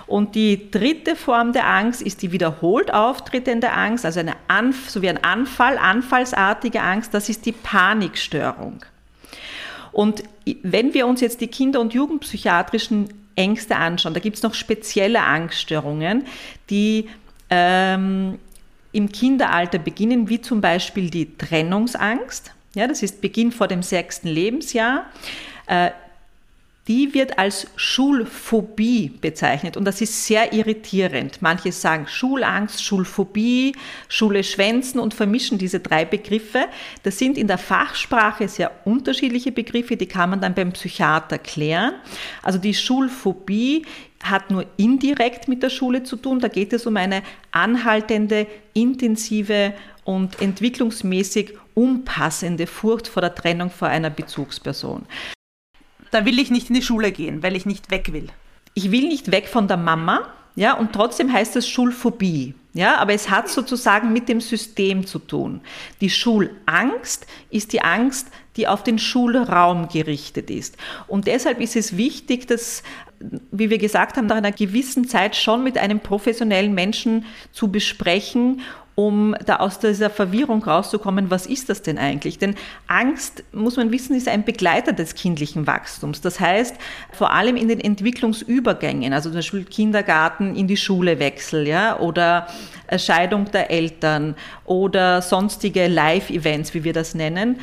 Und 0.06 0.34
die 0.34 0.70
dritte 0.70 1.14
Form 1.14 1.52
der 1.52 1.66
Angst 1.66 2.00
ist 2.00 2.22
die 2.22 2.32
wiederholt 2.32 2.90
auftretende 2.94 3.70
Angst, 3.70 4.06
also 4.06 4.20
eine 4.20 4.36
Anf 4.48 4.88
so 4.88 5.02
wie 5.02 5.10
ein 5.10 5.22
Anfall, 5.22 5.76
anfallsartige 5.76 6.80
Angst, 6.80 7.12
das 7.12 7.28
ist 7.28 7.44
die 7.44 7.52
Panikstörung. 7.52 8.82
Und 9.92 10.24
wenn 10.62 10.94
wir 10.94 11.06
uns 11.06 11.20
jetzt 11.20 11.40
die 11.40 11.46
Kinder- 11.46 11.80
und 11.80 11.94
Jugendpsychiatrischen 11.94 13.08
Ängste 13.36 13.76
anschauen, 13.76 14.14
da 14.14 14.20
gibt 14.20 14.36
es 14.36 14.42
noch 14.42 14.54
spezielle 14.54 15.22
Angststörungen, 15.22 16.24
die 16.70 17.08
ähm, 17.50 18.38
im 18.92 19.10
Kinderalter 19.10 19.78
beginnen, 19.78 20.28
wie 20.28 20.40
zum 20.40 20.60
Beispiel 20.60 21.10
die 21.10 21.36
Trennungsangst. 21.36 22.52
Ja, 22.74 22.86
das 22.86 23.02
ist 23.02 23.20
Beginn 23.20 23.52
vor 23.52 23.68
dem 23.68 23.82
sechsten 23.82 24.28
Lebensjahr. 24.28 25.06
Äh, 25.66 25.90
die 26.88 27.14
wird 27.14 27.38
als 27.38 27.68
Schulphobie 27.76 29.12
bezeichnet 29.20 29.76
und 29.76 29.84
das 29.84 30.00
ist 30.00 30.26
sehr 30.26 30.52
irritierend. 30.52 31.40
Manche 31.40 31.70
sagen 31.70 32.08
Schulangst, 32.08 32.82
Schulphobie, 32.82 33.76
Schule 34.08 34.42
schwänzen 34.42 34.98
und 34.98 35.14
vermischen 35.14 35.58
diese 35.58 35.78
drei 35.78 36.04
Begriffe. 36.04 36.64
Das 37.04 37.18
sind 37.18 37.38
in 37.38 37.46
der 37.46 37.58
Fachsprache 37.58 38.48
sehr 38.48 38.72
unterschiedliche 38.84 39.52
Begriffe, 39.52 39.96
die 39.96 40.06
kann 40.06 40.30
man 40.30 40.40
dann 40.40 40.54
beim 40.54 40.72
Psychiater 40.72 41.38
klären. 41.38 41.94
Also 42.42 42.58
die 42.58 42.74
Schulphobie 42.74 43.86
hat 44.24 44.50
nur 44.50 44.66
indirekt 44.76 45.46
mit 45.46 45.62
der 45.62 45.70
Schule 45.70 46.02
zu 46.02 46.16
tun. 46.16 46.40
Da 46.40 46.48
geht 46.48 46.72
es 46.72 46.86
um 46.86 46.96
eine 46.96 47.22
anhaltende, 47.52 48.48
intensive 48.72 49.72
und 50.04 50.40
entwicklungsmäßig 50.40 51.54
umpassende 51.74 52.66
Furcht 52.66 53.06
vor 53.06 53.20
der 53.20 53.34
Trennung 53.34 53.70
vor 53.70 53.88
einer 53.88 54.10
Bezugsperson 54.10 55.06
da 56.12 56.24
will 56.24 56.38
ich 56.38 56.52
nicht 56.52 56.68
in 56.68 56.76
die 56.76 56.82
Schule 56.82 57.10
gehen, 57.10 57.42
weil 57.42 57.56
ich 57.56 57.66
nicht 57.66 57.90
weg 57.90 58.12
will. 58.12 58.28
Ich 58.74 58.92
will 58.92 59.08
nicht 59.08 59.32
weg 59.32 59.48
von 59.48 59.66
der 59.66 59.76
Mama, 59.76 60.28
ja, 60.54 60.74
und 60.74 60.92
trotzdem 60.92 61.32
heißt 61.32 61.56
es 61.56 61.68
Schulphobie. 61.68 62.54
Ja, 62.74 62.96
aber 62.96 63.12
es 63.12 63.28
hat 63.28 63.50
sozusagen 63.50 64.14
mit 64.14 64.30
dem 64.30 64.40
System 64.40 65.06
zu 65.06 65.18
tun. 65.18 65.60
Die 66.00 66.08
Schulangst 66.08 67.26
ist 67.50 67.74
die 67.74 67.82
Angst, 67.82 68.28
die 68.56 68.66
auf 68.66 68.82
den 68.82 68.98
Schulraum 68.98 69.88
gerichtet 69.88 70.50
ist. 70.50 70.76
Und 71.06 71.26
deshalb 71.26 71.60
ist 71.60 71.76
es 71.76 71.98
wichtig, 71.98 72.46
dass, 72.46 72.82
wie 73.50 73.68
wir 73.68 73.76
gesagt 73.76 74.16
haben, 74.16 74.26
nach 74.26 74.36
einer 74.36 74.52
gewissen 74.52 75.06
Zeit 75.06 75.36
schon 75.36 75.62
mit 75.62 75.76
einem 75.76 76.00
professionellen 76.00 76.74
Menschen 76.74 77.26
zu 77.52 77.70
besprechen 77.70 78.62
um 78.94 79.34
da 79.46 79.56
aus 79.56 79.78
dieser 79.78 80.10
Verwirrung 80.10 80.62
rauszukommen, 80.62 81.30
was 81.30 81.46
ist 81.46 81.68
das 81.70 81.82
denn 81.82 81.96
eigentlich? 81.96 82.38
Denn 82.38 82.54
Angst, 82.88 83.42
muss 83.52 83.76
man 83.76 83.90
wissen, 83.90 84.14
ist 84.14 84.28
ein 84.28 84.44
Begleiter 84.44 84.92
des 84.92 85.14
kindlichen 85.14 85.66
Wachstums. 85.66 86.20
Das 86.20 86.40
heißt, 86.40 86.76
vor 87.12 87.32
allem 87.32 87.56
in 87.56 87.68
den 87.68 87.80
Entwicklungsübergängen, 87.80 89.12
also 89.14 89.30
zum 89.30 89.38
Beispiel 89.38 89.64
Kindergarten 89.64 90.54
in 90.54 90.66
die 90.66 90.76
Schule 90.76 91.18
wechsel, 91.18 91.66
ja, 91.66 91.98
oder 91.98 92.46
Scheidung 92.98 93.50
der 93.50 93.70
Eltern 93.70 94.34
oder 94.66 95.22
sonstige 95.22 95.88
Live-Events, 95.88 96.74
wie 96.74 96.84
wir 96.84 96.92
das 96.92 97.14
nennen, 97.14 97.60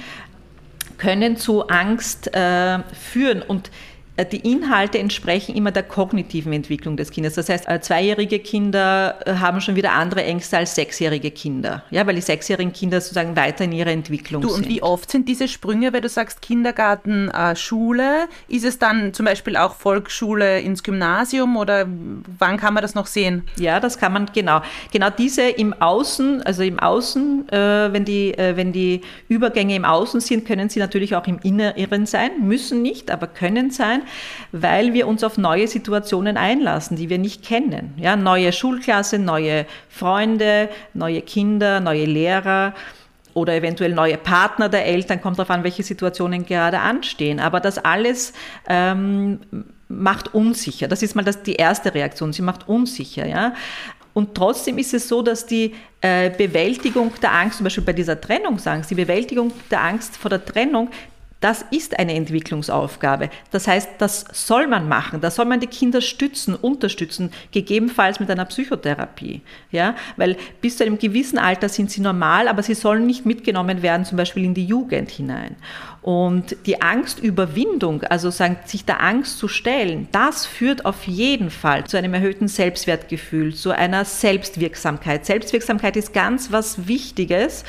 können 0.98 1.38
zu 1.38 1.68
Angst 1.68 2.34
äh, 2.34 2.80
führen. 2.94 3.42
Und 3.42 3.70
die 4.24 4.52
Inhalte 4.52 5.00
entsprechen 5.00 5.56
immer 5.56 5.72
der 5.72 5.84
kognitiven 5.84 6.54
Entwicklung 6.54 6.98
des 6.98 7.12
Kindes. 7.12 7.36
Das 7.36 7.50
heißt, 7.50 7.68
äh, 7.68 7.80
zweijährige 7.82 8.40
Kinder 8.40 9.20
äh, 9.26 9.36
haben 9.36 9.62
schon 9.62 9.76
wieder 9.76 9.94
andere 9.94 10.24
Ängste 10.24 10.58
als 10.58 10.76
sechsjährige 10.76 11.32
Kinder, 11.32 11.84
ja, 11.92 12.06
weil 12.06 12.16
die 12.16 12.22
sechsjährigen 12.22 12.74
Kinder 12.74 13.02
sozusagen 13.02 13.36
weiter 13.36 13.64
in 13.66 13.72
ihrer 13.72 13.92
Entwicklung 13.92 14.42
du, 14.42 14.50
sind. 14.50 14.66
Und 14.66 14.70
wie 14.70 14.82
oft 14.82 15.10
sind 15.10 15.28
diese 15.28 15.48
Sprünge, 15.48 15.94
weil 15.94 16.02
du 16.02 16.10
sagst 16.10 16.42
Kindergarten, 16.42 17.30
äh, 17.30 17.56
Schule? 17.56 18.28
Ist 18.48 18.66
es 18.66 18.80
dann 18.80 19.14
zum 19.14 19.26
Beispiel 19.26 19.56
auch 19.56 19.76
Volksschule 19.76 20.60
ins 20.60 20.84
Gymnasium 20.84 21.58
oder 21.58 21.88
wann 22.38 22.58
kann 22.58 22.74
man 22.74 22.82
das 22.82 22.96
noch 22.96 23.08
sehen? 23.08 23.44
Ja, 23.58 23.80
das 23.80 23.98
kann 23.98 24.14
man 24.14 24.28
genau. 24.34 24.62
Genau 24.92 25.10
diese 25.10 25.44
im 25.44 25.74
Außen, 25.74 26.42
also 26.44 26.64
im 26.64 26.80
Außen, 26.80 27.50
äh, 27.50 27.94
wenn 27.94 28.06
die 28.06 28.34
äh, 28.38 28.56
wenn 28.56 28.72
die 28.72 29.02
Übergänge 29.28 29.76
im 29.76 29.86
Außen 29.86 30.20
sind, 30.20 30.46
können 30.46 30.70
sie 30.70 30.80
natürlich 30.80 31.16
auch 31.16 31.28
im 31.28 31.40
Inneren 31.44 32.06
sein, 32.06 32.32
müssen 32.42 32.82
nicht, 32.82 33.12
aber 33.12 33.28
können 33.28 33.72
sein 33.72 34.02
weil 34.52 34.94
wir 34.94 35.08
uns 35.08 35.24
auf 35.24 35.38
neue 35.38 35.68
Situationen 35.68 36.38
einlassen, 36.38 36.98
die 36.98 37.10
wir 37.10 37.18
nicht 37.18 37.44
kennen. 37.44 37.94
Ja, 37.98 38.16
neue 38.16 38.52
Schulklasse, 38.52 39.20
neue 39.20 39.66
Freunde, 39.90 40.70
neue 40.94 41.22
Kinder, 41.22 41.80
neue 41.80 42.06
Lehrer 42.06 42.74
oder 43.34 43.56
eventuell 43.56 43.94
neue 43.94 44.18
Partner 44.18 44.70
der 44.70 44.86
Eltern, 44.86 45.22
kommt 45.22 45.38
darauf 45.38 45.52
an, 45.52 45.64
welche 45.64 45.84
Situationen 45.84 46.46
gerade 46.46 46.80
anstehen. 46.80 47.40
Aber 47.40 47.60
das 47.60 47.78
alles 47.78 48.34
ähm, 48.68 49.40
macht 49.88 50.34
unsicher. 50.34 50.88
Das 50.88 51.02
ist 51.04 51.16
mal 51.16 51.24
das, 51.24 51.44
die 51.44 51.56
erste 51.56 51.94
Reaktion. 51.94 52.34
Sie 52.34 52.42
macht 52.42 52.68
unsicher. 52.68 53.26
Ja? 53.28 53.54
Und 54.14 54.36
trotzdem 54.36 54.78
ist 54.78 54.94
es 54.94 55.08
so, 55.08 55.22
dass 55.22 55.46
die 55.46 55.76
äh, 56.02 56.30
Bewältigung 56.30 57.12
der 57.22 57.34
Angst, 57.34 57.58
zum 57.58 57.64
Beispiel 57.66 57.84
bei 57.84 57.94
dieser 57.94 58.20
Trennungsangst, 58.20 58.90
die 58.90 58.96
Bewältigung 58.96 59.52
der 59.70 59.82
Angst 59.82 60.18
vor 60.18 60.30
der 60.30 60.44
Trennung, 60.44 60.90
das 61.40 61.64
ist 61.72 61.98
eine 61.98 62.16
Entwicklungsaufgabe. 62.16 63.30
Das 63.52 63.68
heißt, 63.68 63.92
das 63.98 64.26
soll 64.34 64.68
man 64.68 64.90
machen. 64.90 65.22
Da 65.22 65.32
soll 65.32 65.46
man 65.46 65.62
die 65.62 65.68
Kinder 65.68 66.02
stützen, 66.02 66.54
unterstützen, 66.54 67.32
gegebenenfalls 67.52 68.20
mit 68.20 68.30
einer 68.30 68.46
Psychotherapie. 68.46 69.42
Ja, 69.72 69.96
weil 70.18 70.36
bis 70.62 70.78
zu 70.78 70.84
einem 70.84 71.00
gewissen 71.00 71.40
Alter 71.40 71.70
sind 71.70 71.92
sie 71.92 72.02
normal, 72.02 72.48
aber 72.50 72.62
sie 72.62 72.74
sollen 72.74 73.06
nicht 73.06 73.26
mitgenommen 73.26 73.82
werden, 73.82 74.06
zum 74.06 74.18
Beispiel 74.18 74.44
in 74.44 74.54
die 74.54 74.66
Jugend 74.66 75.10
hinein. 75.10 75.56
Und 76.02 76.56
die 76.66 76.82
Angstüberwindung, 76.82 78.04
also 78.04 78.30
sagen, 78.30 78.58
sich 78.66 78.86
der 78.86 79.02
Angst 79.02 79.38
zu 79.38 79.48
stellen, 79.48 80.08
das 80.12 80.46
führt 80.46 80.86
auf 80.86 81.08
jeden 81.08 81.50
Fall 81.50 81.86
zu 81.86 81.98
einem 81.98 82.14
erhöhten 82.14 82.48
Selbstwertgefühl, 82.48 83.54
zu 83.54 83.72
einer 83.72 84.06
Selbstwirksamkeit. 84.06 85.26
Selbstwirksamkeit 85.26 85.98
ist 85.98 86.14
ganz 86.14 86.52
was 86.52 86.88
Wichtiges. 86.88 87.64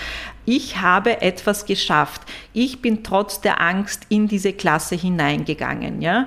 Ich 0.44 0.80
habe 0.80 1.22
etwas 1.22 1.66
geschafft. 1.66 2.22
Ich 2.52 2.82
bin 2.82 3.02
trotz 3.02 3.40
der 3.40 3.60
Angst 3.60 4.06
in 4.08 4.28
diese 4.28 4.52
Klasse 4.52 4.96
hineingegangen. 4.96 6.02
Ja? 6.02 6.26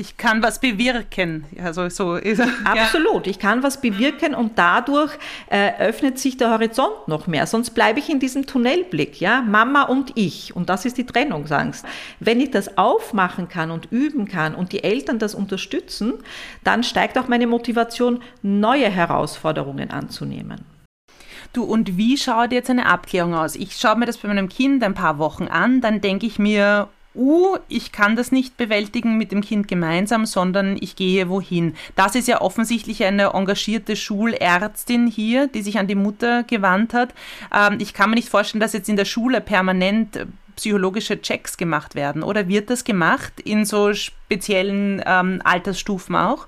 ich 0.00 0.16
kann 0.16 0.42
was 0.42 0.58
bewirken. 0.60 1.44
Also 1.62 1.88
so 1.90 2.16
ist, 2.16 2.40
Absolut, 2.64 3.26
ich 3.26 3.38
kann 3.38 3.62
was 3.62 3.80
bewirken 3.80 4.34
und 4.34 4.58
dadurch 4.58 5.12
äh, 5.48 5.72
öffnet 5.78 6.18
sich 6.18 6.38
der 6.38 6.50
Horizont 6.50 7.06
noch 7.06 7.26
mehr. 7.26 7.46
Sonst 7.46 7.70
bleibe 7.70 7.98
ich 7.98 8.08
in 8.08 8.18
diesem 8.18 8.46
Tunnelblick, 8.46 9.20
ja, 9.20 9.42
Mama 9.42 9.82
und 9.82 10.12
ich. 10.14 10.56
Und 10.56 10.70
das 10.70 10.86
ist 10.86 10.96
die 10.96 11.04
Trennungsangst. 11.04 11.84
Wenn 12.18 12.40
ich 12.40 12.50
das 12.50 12.78
aufmachen 12.78 13.48
kann 13.48 13.70
und 13.70 13.92
üben 13.92 14.26
kann 14.26 14.54
und 14.54 14.72
die 14.72 14.82
Eltern 14.82 15.18
das 15.18 15.34
unterstützen, 15.34 16.14
dann 16.64 16.82
steigt 16.82 17.18
auch 17.18 17.28
meine 17.28 17.46
Motivation, 17.46 18.22
neue 18.42 18.88
Herausforderungen 18.88 19.90
anzunehmen. 19.90 20.69
Du, 21.52 21.64
und 21.64 21.96
wie 21.96 22.16
schaut 22.16 22.52
jetzt 22.52 22.70
eine 22.70 22.86
Abklärung 22.86 23.34
aus? 23.34 23.56
Ich 23.56 23.76
schaue 23.76 23.96
mir 23.96 24.06
das 24.06 24.18
bei 24.18 24.28
meinem 24.28 24.48
Kind 24.48 24.82
ein 24.82 24.94
paar 24.94 25.18
Wochen 25.18 25.44
an, 25.44 25.80
dann 25.80 26.00
denke 26.00 26.26
ich 26.26 26.38
mir, 26.38 26.88
uh, 27.14 27.56
ich 27.68 27.92
kann 27.92 28.16
das 28.16 28.32
nicht 28.32 28.56
bewältigen 28.56 29.18
mit 29.18 29.32
dem 29.32 29.40
Kind 29.40 29.68
gemeinsam, 29.68 30.26
sondern 30.26 30.76
ich 30.80 30.96
gehe 30.96 31.28
wohin. 31.28 31.74
Das 31.96 32.14
ist 32.14 32.28
ja 32.28 32.40
offensichtlich 32.40 33.04
eine 33.04 33.32
engagierte 33.34 33.96
Schulärztin 33.96 35.06
hier, 35.06 35.46
die 35.48 35.62
sich 35.62 35.78
an 35.78 35.86
die 35.86 35.94
Mutter 35.94 36.44
gewandt 36.44 36.94
hat. 36.94 37.14
Ähm, 37.54 37.78
ich 37.80 37.94
kann 37.94 38.10
mir 38.10 38.16
nicht 38.16 38.28
vorstellen, 38.28 38.60
dass 38.60 38.72
jetzt 38.72 38.88
in 38.88 38.96
der 38.96 39.04
Schule 39.04 39.40
permanent 39.40 40.26
psychologische 40.56 41.20
Checks 41.20 41.56
gemacht 41.56 41.94
werden. 41.94 42.22
Oder 42.22 42.48
wird 42.48 42.70
das 42.70 42.84
gemacht 42.84 43.40
in 43.40 43.64
so 43.64 43.94
speziellen 43.94 45.02
ähm, 45.06 45.40
Altersstufen 45.42 46.14
auch? 46.14 46.46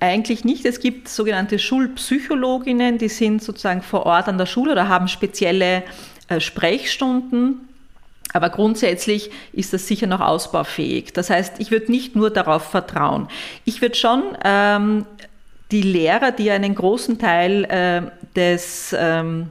Eigentlich 0.00 0.44
nicht. 0.44 0.64
Es 0.64 0.80
gibt 0.80 1.08
sogenannte 1.08 1.58
Schulpsychologinnen, 1.58 2.98
die 2.98 3.08
sind 3.08 3.42
sozusagen 3.42 3.82
vor 3.82 4.06
Ort 4.06 4.28
an 4.28 4.38
der 4.38 4.46
Schule 4.46 4.72
oder 4.72 4.88
haben 4.88 5.08
spezielle 5.08 5.82
äh, 6.28 6.40
Sprechstunden 6.40 7.68
aber 8.32 8.50
grundsätzlich 8.50 9.30
ist 9.52 9.72
das 9.72 9.86
sicher 9.86 10.06
noch 10.06 10.20
ausbaufähig. 10.20 11.12
Das 11.12 11.30
heißt, 11.30 11.54
ich 11.58 11.70
würde 11.70 11.90
nicht 11.90 12.14
nur 12.14 12.30
darauf 12.30 12.62
vertrauen. 12.62 13.28
Ich 13.64 13.82
würde 13.82 13.96
schon 13.96 14.22
ähm, 14.44 15.06
die 15.70 15.82
Lehrer, 15.82 16.30
die 16.32 16.50
einen 16.50 16.74
großen 16.74 17.18
Teil 17.18 17.64
äh, 17.64 18.02
des 18.36 18.94
ähm, 18.96 19.50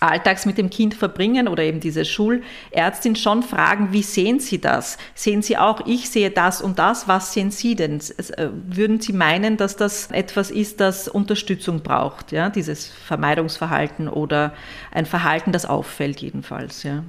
alltags 0.00 0.46
mit 0.46 0.58
dem 0.58 0.70
Kind 0.70 0.94
verbringen 0.94 1.48
oder 1.48 1.62
eben 1.62 1.80
diese 1.80 2.04
Schulärztin 2.04 3.16
schon 3.16 3.42
fragen, 3.42 3.92
wie 3.92 4.02
sehen 4.02 4.40
Sie 4.40 4.60
das? 4.60 4.98
Sehen 5.14 5.42
Sie 5.42 5.56
auch, 5.56 5.86
ich 5.86 6.10
sehe 6.10 6.30
das 6.30 6.60
und 6.60 6.78
das, 6.78 7.08
was 7.08 7.32
sehen 7.32 7.50
Sie 7.50 7.74
denn? 7.74 8.00
Äh, 8.36 8.48
würden 8.66 9.00
Sie 9.00 9.12
meinen, 9.12 9.56
dass 9.56 9.76
das 9.76 10.10
etwas 10.10 10.50
ist, 10.50 10.80
das 10.80 11.08
Unterstützung 11.08 11.82
braucht, 11.82 12.32
ja, 12.32 12.50
dieses 12.50 12.86
Vermeidungsverhalten 12.88 14.08
oder 14.08 14.52
ein 14.92 15.06
Verhalten, 15.06 15.52
das 15.52 15.66
auffällt 15.66 16.20
jedenfalls, 16.20 16.82
ja? 16.82 17.02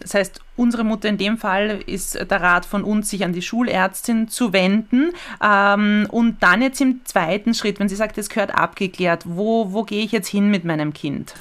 Das 0.00 0.14
heißt, 0.14 0.40
unsere 0.56 0.84
Mutter 0.84 1.08
in 1.08 1.18
dem 1.18 1.38
Fall 1.38 1.80
ist 1.86 2.14
der 2.14 2.40
Rat 2.40 2.66
von 2.66 2.84
uns, 2.84 3.10
sich 3.10 3.24
an 3.24 3.32
die 3.32 3.42
Schulärztin 3.42 4.28
zu 4.28 4.52
wenden. 4.52 5.12
Ähm, 5.42 6.06
und 6.10 6.42
dann 6.42 6.62
jetzt 6.62 6.80
im 6.80 7.04
zweiten 7.04 7.54
Schritt, 7.54 7.80
wenn 7.80 7.88
sie 7.88 7.96
sagt, 7.96 8.18
es 8.18 8.28
gehört 8.28 8.54
abgeklärt, 8.54 9.24
wo, 9.26 9.72
wo 9.72 9.82
gehe 9.84 10.04
ich 10.04 10.12
jetzt 10.12 10.28
hin 10.28 10.50
mit 10.50 10.64
meinem 10.64 10.92
Kind? 10.92 11.34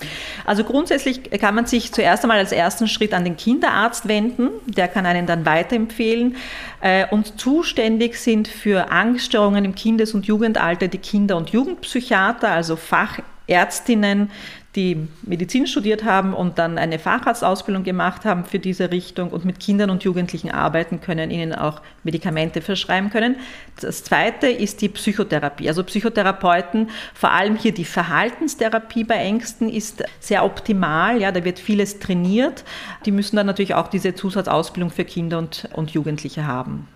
Also 0.45 0.63
grundsätzlich 0.63 1.29
kann 1.39 1.55
man 1.55 1.65
sich 1.65 1.91
zuerst 1.91 2.24
einmal 2.24 2.39
als 2.39 2.51
ersten 2.51 2.88
Schritt 2.88 3.13
an 3.13 3.24
den 3.24 3.38
Kinderarzt 3.38 4.07
wenden. 4.07 4.50
Der 4.65 4.88
kann 4.88 5.05
einen 5.05 5.25
dann 5.25 5.45
weiterempfehlen. 5.45 6.36
Äh, 6.81 7.07
und 7.10 7.39
zuständig 7.39 8.19
sind 8.19 8.48
für 8.48 8.91
Angststörungen 8.91 9.65
im 9.65 9.75
Kindes- 9.75 10.13
und 10.13 10.25
Jugendalter 10.25 10.88
die 10.88 10.98
Kinder- 10.98 11.38
und 11.38 11.50
Jugendpsychiater, 11.51 12.50
also 12.50 12.75
Fachärztinnen, 12.75 14.31
die 14.75 15.07
Medizin 15.21 15.67
studiert 15.67 16.03
haben 16.03 16.33
und 16.33 16.57
dann 16.57 16.77
eine 16.77 16.97
Facharztausbildung 16.97 17.83
gemacht 17.83 18.25
haben 18.25 18.43
für 18.43 18.57
diese 18.57 18.91
Richtung 18.91 19.29
und 19.29 19.45
mit 19.45 19.59
Kindern 19.59 19.91
und 19.91 20.03
Jugendlichen 20.03 20.49
arbeiten 20.49 20.99
können, 20.99 21.29
ihnen 21.29 21.53
auch 21.53 21.81
Medikamente 22.03 22.61
verschreiben 22.61 23.11
können. 23.11 23.35
Das 23.79 24.03
zweite 24.03 24.47
ist 24.47 24.81
die 24.81 24.89
Psychotherapie. 24.89 25.67
Also 25.67 25.83
Psychotherapeuten, 25.83 26.89
vor 27.13 27.31
allem 27.31 27.55
hier 27.55 27.71
die 27.71 27.85
Verhaltenstherapie 27.85 29.03
bei 29.03 29.15
Ängsten 29.15 29.69
ist 29.69 30.03
sehr 30.19 30.43
optimal. 30.43 31.21
Ja, 31.21 31.31
da 31.31 31.43
wird 31.45 31.59
vieles 31.59 31.99
trainiert. 31.99 32.63
Die 33.05 33.11
müssen 33.11 33.35
dann 33.35 33.45
natürlich 33.45 33.75
auch 33.75 33.87
diese 33.87 34.15
Zusatzausbildung 34.15 34.89
für 34.89 35.05
Kinder 35.05 35.37
und, 35.37 35.69
und 35.73 35.91
Jugendliche 35.91 36.47
haben. 36.47 36.87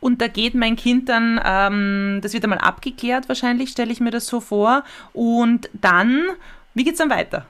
Und 0.00 0.20
da 0.20 0.28
geht 0.28 0.54
mein 0.54 0.76
Kind 0.76 1.08
dann, 1.08 1.40
ähm, 1.42 2.20
das 2.22 2.34
wird 2.34 2.44
einmal 2.44 2.58
abgeklärt, 2.58 3.28
wahrscheinlich 3.28 3.70
stelle 3.70 3.92
ich 3.92 4.00
mir 4.00 4.10
das 4.10 4.26
so 4.26 4.40
vor. 4.40 4.84
Und 5.14 5.70
dann 5.72 6.24
wie 6.74 6.84
geht 6.84 6.94
es 6.94 6.98
dann 6.98 7.10
weiter? 7.10 7.46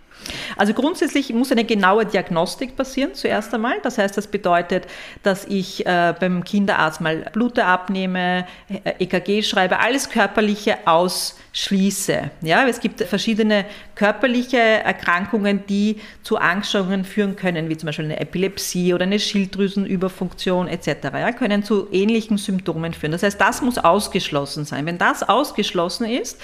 Also 0.57 0.75
grundsätzlich 0.75 1.33
muss 1.33 1.51
eine 1.51 1.65
genaue 1.65 2.07
Diagnostik 2.07 2.77
passieren 2.77 3.15
zuerst 3.15 3.53
einmal. 3.55 3.77
Das 3.83 3.99
heißt, 3.99 4.17
das 4.17 4.27
bedeutet, 4.27 4.87
dass 5.23 5.45
ich 5.47 5.87
äh, 5.87 6.15
beim 6.19 6.45
Kinderarzt 6.45 7.01
mal 7.01 7.31
Blute 7.33 7.65
abnehme, 7.65 8.47
äh, 8.69 8.93
EKG 8.99 9.43
schreibe, 9.43 9.81
alles 9.81 10.11
Körperliche 10.11 10.79
ausschließe. 10.87 12.31
Ja, 12.43 12.67
es 12.67 12.81
gibt 12.81 13.03
verschiedene 13.03 13.65
körperliche 13.95 14.59
Erkrankungen, 14.59 15.65
die 15.67 16.01
zu 16.23 16.39
Angststörungen 16.39 17.05
führen 17.05 17.37
können, 17.37 17.69
wie 17.69 17.77
zum 17.77 17.87
Beispiel 17.87 18.07
eine 18.07 18.21
Epilepsie 18.21 18.95
oder 18.95 19.05
eine 19.05 19.19
Schilddrüsenüberfunktion 19.19 20.69
etc. 20.69 20.89
Ja, 21.13 21.33
können 21.33 21.63
zu 21.65 21.89
ähnlichen 21.93 22.39
Symptomen 22.39 22.93
führen. 22.95 23.13
Das 23.13 23.23
heißt, 23.23 23.41
das 23.41 23.63
muss 23.63 23.79
ausgeschlossen 23.79 24.65
sein. 24.65 24.87
Wenn 24.87 24.99
das 24.99 25.23
ausgeschlossen 25.23 26.07
ist, 26.07 26.41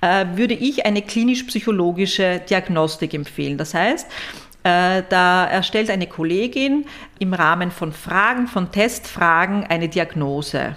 äh, 0.00 0.26
würde 0.34 0.54
ich 0.54 0.84
eine 0.86 1.02
klinisch-psychologische 1.02 2.40
Diagnostik 2.48 3.05
empfehlen. 3.14 3.58
Das 3.58 3.74
heißt, 3.74 4.06
äh, 4.62 5.02
da 5.08 5.46
erstellt 5.46 5.90
eine 5.90 6.06
Kollegin 6.06 6.86
im 7.18 7.34
Rahmen 7.34 7.70
von 7.70 7.92
Fragen, 7.92 8.48
von 8.48 8.72
Testfragen 8.72 9.64
eine 9.64 9.88
Diagnose. 9.88 10.76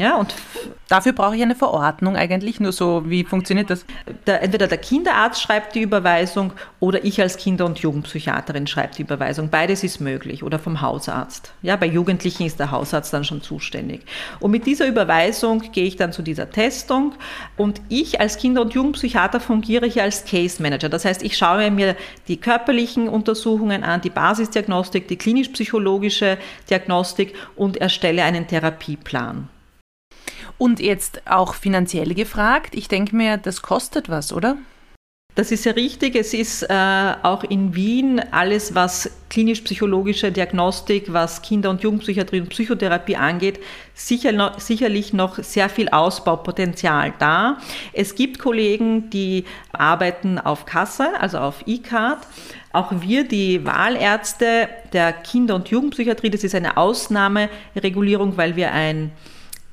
Ja, 0.00 0.16
und 0.16 0.34
dafür 0.88 1.12
brauche 1.12 1.36
ich 1.36 1.42
eine 1.42 1.54
Verordnung 1.54 2.16
eigentlich. 2.16 2.58
Nur 2.58 2.72
so, 2.72 3.02
wie 3.04 3.22
funktioniert 3.22 3.68
das? 3.68 3.84
Der, 4.26 4.40
entweder 4.42 4.66
der 4.66 4.78
Kinderarzt 4.78 5.42
schreibt 5.42 5.74
die 5.74 5.82
Überweisung 5.82 6.54
oder 6.78 7.04
ich 7.04 7.20
als 7.20 7.36
Kinder- 7.36 7.66
und 7.66 7.80
Jugendpsychiaterin 7.80 8.66
schreibe 8.66 8.94
die 8.94 9.02
Überweisung. 9.02 9.50
Beides 9.50 9.84
ist 9.84 10.00
möglich 10.00 10.42
oder 10.42 10.58
vom 10.58 10.80
Hausarzt. 10.80 11.52
Ja, 11.60 11.76
bei 11.76 11.84
Jugendlichen 11.84 12.46
ist 12.46 12.58
der 12.58 12.70
Hausarzt 12.70 13.12
dann 13.12 13.24
schon 13.24 13.42
zuständig. 13.42 14.00
Und 14.38 14.52
mit 14.52 14.64
dieser 14.64 14.86
Überweisung 14.86 15.70
gehe 15.70 15.84
ich 15.84 15.96
dann 15.96 16.14
zu 16.14 16.22
dieser 16.22 16.50
Testung 16.50 17.12
und 17.58 17.82
ich 17.90 18.22
als 18.22 18.38
Kinder- 18.38 18.62
und 18.62 18.72
Jugendpsychiater 18.72 19.38
fungiere 19.38 19.84
hier 19.84 20.04
als 20.04 20.24
Case 20.24 20.62
Manager. 20.62 20.88
Das 20.88 21.04
heißt, 21.04 21.22
ich 21.22 21.36
schaue 21.36 21.70
mir 21.70 21.94
die 22.26 22.38
körperlichen 22.38 23.06
Untersuchungen 23.06 23.84
an, 23.84 24.00
die 24.00 24.08
Basisdiagnostik, 24.08 25.08
die 25.08 25.18
klinisch-psychologische 25.18 26.38
Diagnostik 26.70 27.34
und 27.54 27.76
erstelle 27.76 28.24
einen 28.24 28.46
Therapieplan. 28.46 29.50
Und 30.60 30.78
jetzt 30.78 31.22
auch 31.24 31.54
finanziell 31.54 32.12
gefragt. 32.12 32.74
Ich 32.74 32.86
denke 32.86 33.16
mir, 33.16 33.38
das 33.38 33.62
kostet 33.62 34.10
was, 34.10 34.30
oder? 34.30 34.58
Das 35.34 35.52
ist 35.52 35.64
ja 35.64 35.72
richtig. 35.72 36.16
Es 36.16 36.34
ist 36.34 36.64
äh, 36.64 37.14
auch 37.22 37.44
in 37.44 37.74
Wien 37.74 38.20
alles, 38.30 38.74
was 38.74 39.10
klinisch-psychologische 39.30 40.30
Diagnostik, 40.30 41.14
was 41.14 41.40
Kinder- 41.40 41.70
und 41.70 41.80
Jugendpsychiatrie 41.82 42.42
und 42.42 42.50
Psychotherapie 42.50 43.16
angeht, 43.16 43.58
sicher 43.94 44.32
noch, 44.32 44.60
sicherlich 44.60 45.14
noch 45.14 45.38
sehr 45.38 45.70
viel 45.70 45.88
Ausbaupotenzial 45.88 47.14
da. 47.18 47.56
Es 47.94 48.14
gibt 48.14 48.38
Kollegen, 48.38 49.08
die 49.08 49.46
arbeiten 49.72 50.38
auf 50.38 50.66
Kasse, 50.66 51.18
also 51.18 51.38
auf 51.38 51.62
E-Card. 51.64 52.26
Auch 52.74 52.92
wir, 53.00 53.26
die 53.26 53.64
Wahlärzte 53.64 54.68
der 54.92 55.14
Kinder- 55.14 55.54
und 55.54 55.68
Jugendpsychiatrie, 55.68 56.28
das 56.28 56.44
ist 56.44 56.54
eine 56.54 56.76
Ausnahmeregulierung, 56.76 58.36
weil 58.36 58.56
wir 58.56 58.72
ein 58.72 59.10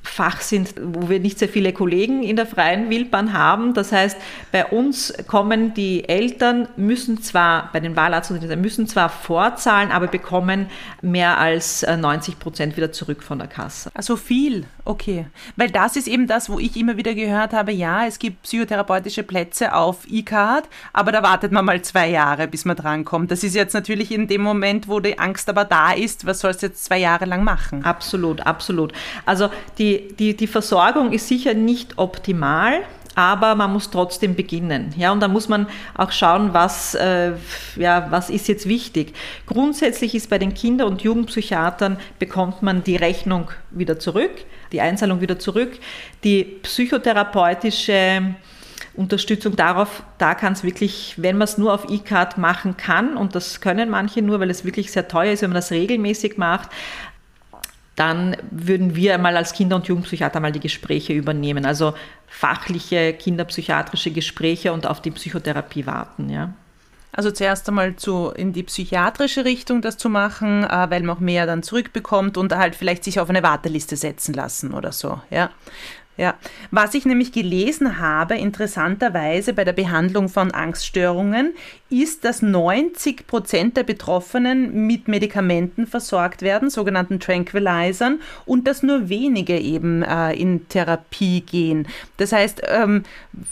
Fach 0.08 0.40
sind, 0.40 0.74
wo 0.80 1.08
wir 1.08 1.20
nicht 1.20 1.38
sehr 1.38 1.48
viele 1.48 1.72
Kollegen 1.72 2.22
in 2.22 2.36
der 2.36 2.46
freien 2.46 2.90
Wildbahn 2.90 3.32
haben. 3.32 3.74
Das 3.74 3.92
heißt, 3.92 4.16
bei 4.50 4.66
uns 4.66 5.12
kommen 5.26 5.74
die 5.74 6.08
Eltern, 6.08 6.68
müssen 6.76 7.22
zwar 7.22 7.70
bei 7.72 7.80
den 7.80 7.94
Wahlarzt 7.94 8.30
müssen 8.30 8.86
zwar 8.86 9.08
vorzahlen, 9.08 9.90
aber 9.90 10.06
bekommen 10.06 10.66
mehr 11.02 11.38
als 11.38 11.86
90 11.86 12.34
äh, 12.34 12.36
Prozent 12.38 12.76
wieder 12.76 12.92
zurück 12.92 13.22
von 13.22 13.38
der 13.38 13.48
Kasse. 13.48 13.90
Also 13.94 14.16
viel, 14.16 14.64
okay. 14.88 15.26
Weil 15.56 15.70
das 15.70 15.96
ist 15.96 16.08
eben 16.08 16.26
das, 16.26 16.48
wo 16.50 16.58
ich 16.58 16.76
immer 16.76 16.96
wieder 16.96 17.14
gehört 17.14 17.52
habe, 17.52 17.72
ja, 17.72 18.06
es 18.06 18.18
gibt 18.18 18.42
psychotherapeutische 18.42 19.22
Plätze 19.22 19.74
auf 19.74 20.06
E-Card, 20.08 20.68
aber 20.92 21.12
da 21.12 21.22
wartet 21.22 21.52
man 21.52 21.64
mal 21.64 21.82
zwei 21.82 22.08
Jahre, 22.08 22.48
bis 22.48 22.64
man 22.64 22.76
drankommt. 22.76 23.30
Das 23.30 23.44
ist 23.44 23.54
jetzt 23.54 23.74
natürlich 23.74 24.10
in 24.10 24.26
dem 24.26 24.42
Moment, 24.42 24.88
wo 24.88 25.00
die 25.00 25.18
Angst 25.18 25.48
aber 25.48 25.64
da 25.64 25.92
ist, 25.92 26.26
was 26.26 26.40
sollst 26.40 26.62
du 26.62 26.66
jetzt 26.66 26.84
zwei 26.84 26.98
Jahre 26.98 27.26
lang 27.26 27.44
machen? 27.44 27.84
Absolut, 27.84 28.46
absolut. 28.46 28.92
Also 29.26 29.50
die 29.78 30.08
die, 30.18 30.36
die, 30.36 30.46
Versorgung 30.46 31.12
ist 31.12 31.28
sicher 31.28 31.54
nicht 31.54 31.98
optimal, 31.98 32.82
aber 33.18 33.56
man 33.56 33.72
muss 33.72 33.90
trotzdem 33.90 34.36
beginnen. 34.36 34.94
Ja, 34.96 35.10
und 35.10 35.18
da 35.18 35.26
muss 35.26 35.48
man 35.48 35.66
auch 35.96 36.12
schauen, 36.12 36.54
was, 36.54 36.94
äh, 36.94 37.32
ja, 37.74 38.06
was 38.10 38.30
ist 38.30 38.46
jetzt 38.46 38.68
wichtig. 38.68 39.12
Grundsätzlich 39.44 40.14
ist 40.14 40.30
bei 40.30 40.38
den 40.38 40.54
Kinder- 40.54 40.86
und 40.86 41.02
Jugendpsychiatern 41.02 41.98
bekommt 42.20 42.62
man 42.62 42.84
die 42.84 42.94
Rechnung 42.94 43.50
wieder 43.72 43.98
zurück, 43.98 44.30
die 44.70 44.80
Einzahlung 44.80 45.20
wieder 45.20 45.36
zurück. 45.36 45.80
Die 46.22 46.44
psychotherapeutische 46.44 48.36
Unterstützung 48.94 49.56
darauf, 49.56 50.04
da 50.18 50.34
kann 50.34 50.52
es 50.52 50.62
wirklich, 50.62 51.14
wenn 51.16 51.38
man 51.38 51.46
es 51.46 51.58
nur 51.58 51.74
auf 51.74 51.90
E-Card 51.90 52.38
machen 52.38 52.76
kann, 52.76 53.16
und 53.16 53.34
das 53.34 53.60
können 53.60 53.90
manche 53.90 54.22
nur, 54.22 54.38
weil 54.38 54.50
es 54.50 54.64
wirklich 54.64 54.92
sehr 54.92 55.08
teuer 55.08 55.32
ist, 55.32 55.42
wenn 55.42 55.50
man 55.50 55.56
das 55.56 55.72
regelmäßig 55.72 56.36
macht, 56.36 56.70
dann 57.98 58.36
würden 58.50 58.94
wir 58.94 59.18
mal 59.18 59.36
als 59.36 59.52
Kinder- 59.52 59.76
und 59.76 59.88
Jugendpsychiater 59.88 60.38
mal 60.38 60.52
die 60.52 60.60
Gespräche 60.60 61.12
übernehmen, 61.12 61.66
also 61.66 61.94
fachliche 62.28 63.12
kinderpsychiatrische 63.12 64.12
Gespräche 64.12 64.72
und 64.72 64.86
auf 64.86 65.02
die 65.02 65.10
Psychotherapie 65.10 65.86
warten, 65.86 66.30
ja. 66.30 66.52
Also 67.10 67.32
zuerst 67.32 67.68
einmal 67.68 67.96
zu, 67.96 68.30
in 68.30 68.52
die 68.52 68.62
psychiatrische 68.62 69.44
Richtung 69.44 69.82
das 69.82 69.96
zu 69.96 70.08
machen, 70.08 70.62
äh, 70.62 70.90
weil 70.90 71.02
man 71.02 71.16
auch 71.16 71.20
mehr 71.20 71.46
dann 71.46 71.64
zurückbekommt 71.64 72.36
und 72.36 72.54
halt 72.54 72.76
vielleicht 72.76 73.02
sich 73.02 73.18
auf 73.18 73.28
eine 73.28 73.42
Warteliste 73.42 73.96
setzen 73.96 74.34
lassen 74.34 74.72
oder 74.72 74.92
so, 74.92 75.20
ja. 75.30 75.50
Ja, 76.18 76.34
was 76.72 76.94
ich 76.94 77.06
nämlich 77.06 77.30
gelesen 77.30 78.00
habe, 78.00 78.34
interessanterweise 78.34 79.52
bei 79.52 79.64
der 79.64 79.72
Behandlung 79.72 80.28
von 80.28 80.50
Angststörungen, 80.50 81.54
ist, 81.90 82.24
dass 82.24 82.42
90 82.42 83.28
Prozent 83.28 83.76
der 83.76 83.84
Betroffenen 83.84 84.86
mit 84.88 85.06
Medikamenten 85.06 85.86
versorgt 85.86 86.42
werden, 86.42 86.70
sogenannten 86.70 87.20
Tranquilizern, 87.20 88.18
und 88.46 88.66
dass 88.66 88.82
nur 88.82 89.08
wenige 89.08 89.58
eben 89.58 90.02
äh, 90.02 90.32
in 90.32 90.68
Therapie 90.68 91.40
gehen. 91.40 91.86
Das 92.16 92.32
heißt, 92.32 92.62
ähm, 92.66 93.04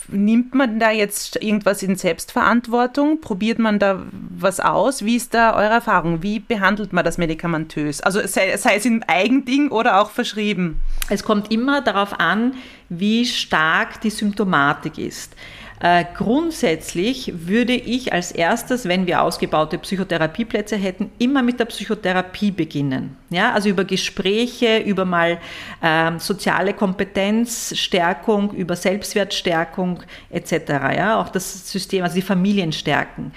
nimmt 0.09 0.53
man 0.53 0.81
da 0.81 0.91
jetzt 0.91 1.41
irgendwas 1.41 1.85
in 1.85 1.95
Selbstverantwortung? 1.95 3.21
Probiert 3.21 3.61
man 3.61 3.79
da 3.79 4.03
was 4.13 4.59
aus? 4.59 5.05
Wie 5.05 5.15
ist 5.15 5.35
da 5.35 5.55
eure 5.55 5.75
Erfahrung? 5.75 6.21
Wie 6.25 6.41
behandelt 6.41 6.93
man 6.93 7.05
das 7.05 7.17
medikamentös? 7.17 8.01
Also 8.01 8.27
sei, 8.27 8.57
sei 8.57 8.75
es 8.75 8.85
im 8.85 9.05
Eigending 9.07 9.69
oder 9.69 10.01
auch 10.01 10.11
verschrieben? 10.11 10.81
Es 11.09 11.25
kommt 11.25 11.53
immer 11.53 11.81
darauf 11.81 12.19
an, 12.19 12.55
wie 12.89 13.27
stark 13.27 14.01
die 14.01 14.11
Symptomatik 14.11 14.99
ist. 14.99 15.35
Äh, 15.79 16.07
grundsätzlich 16.17 17.33
würde 17.37 17.75
ich 17.75 18.13
als 18.13 18.33
erstes, 18.33 18.89
wenn 18.89 19.07
wir 19.07 19.21
ausgebaute 19.23 19.77
Psychotherapieplätze 19.77 20.77
hätten, 20.77 21.11
immer 21.19 21.43
mit 21.43 21.61
der 21.61 21.67
Psychotherapie 21.67 22.51
beginnen. 22.51 23.17
Ja, 23.29 23.53
also 23.53 23.69
über 23.69 23.85
Gespräche, 23.85 24.79
über 24.79 25.05
mal 25.05 25.39
ähm, 25.83 26.19
soziale 26.19 26.73
Kompetenzstärkung, 26.73 28.53
über 28.53 28.75
Selbstwertstärkung 28.75 30.03
etc. 30.31 30.53
Ja, 30.97 31.21
auch 31.21 31.29
das 31.29 31.71
System, 31.71 32.05
also 32.05 32.15
die 32.15 32.23
Familien 32.23 32.73
stärken. 32.73 33.33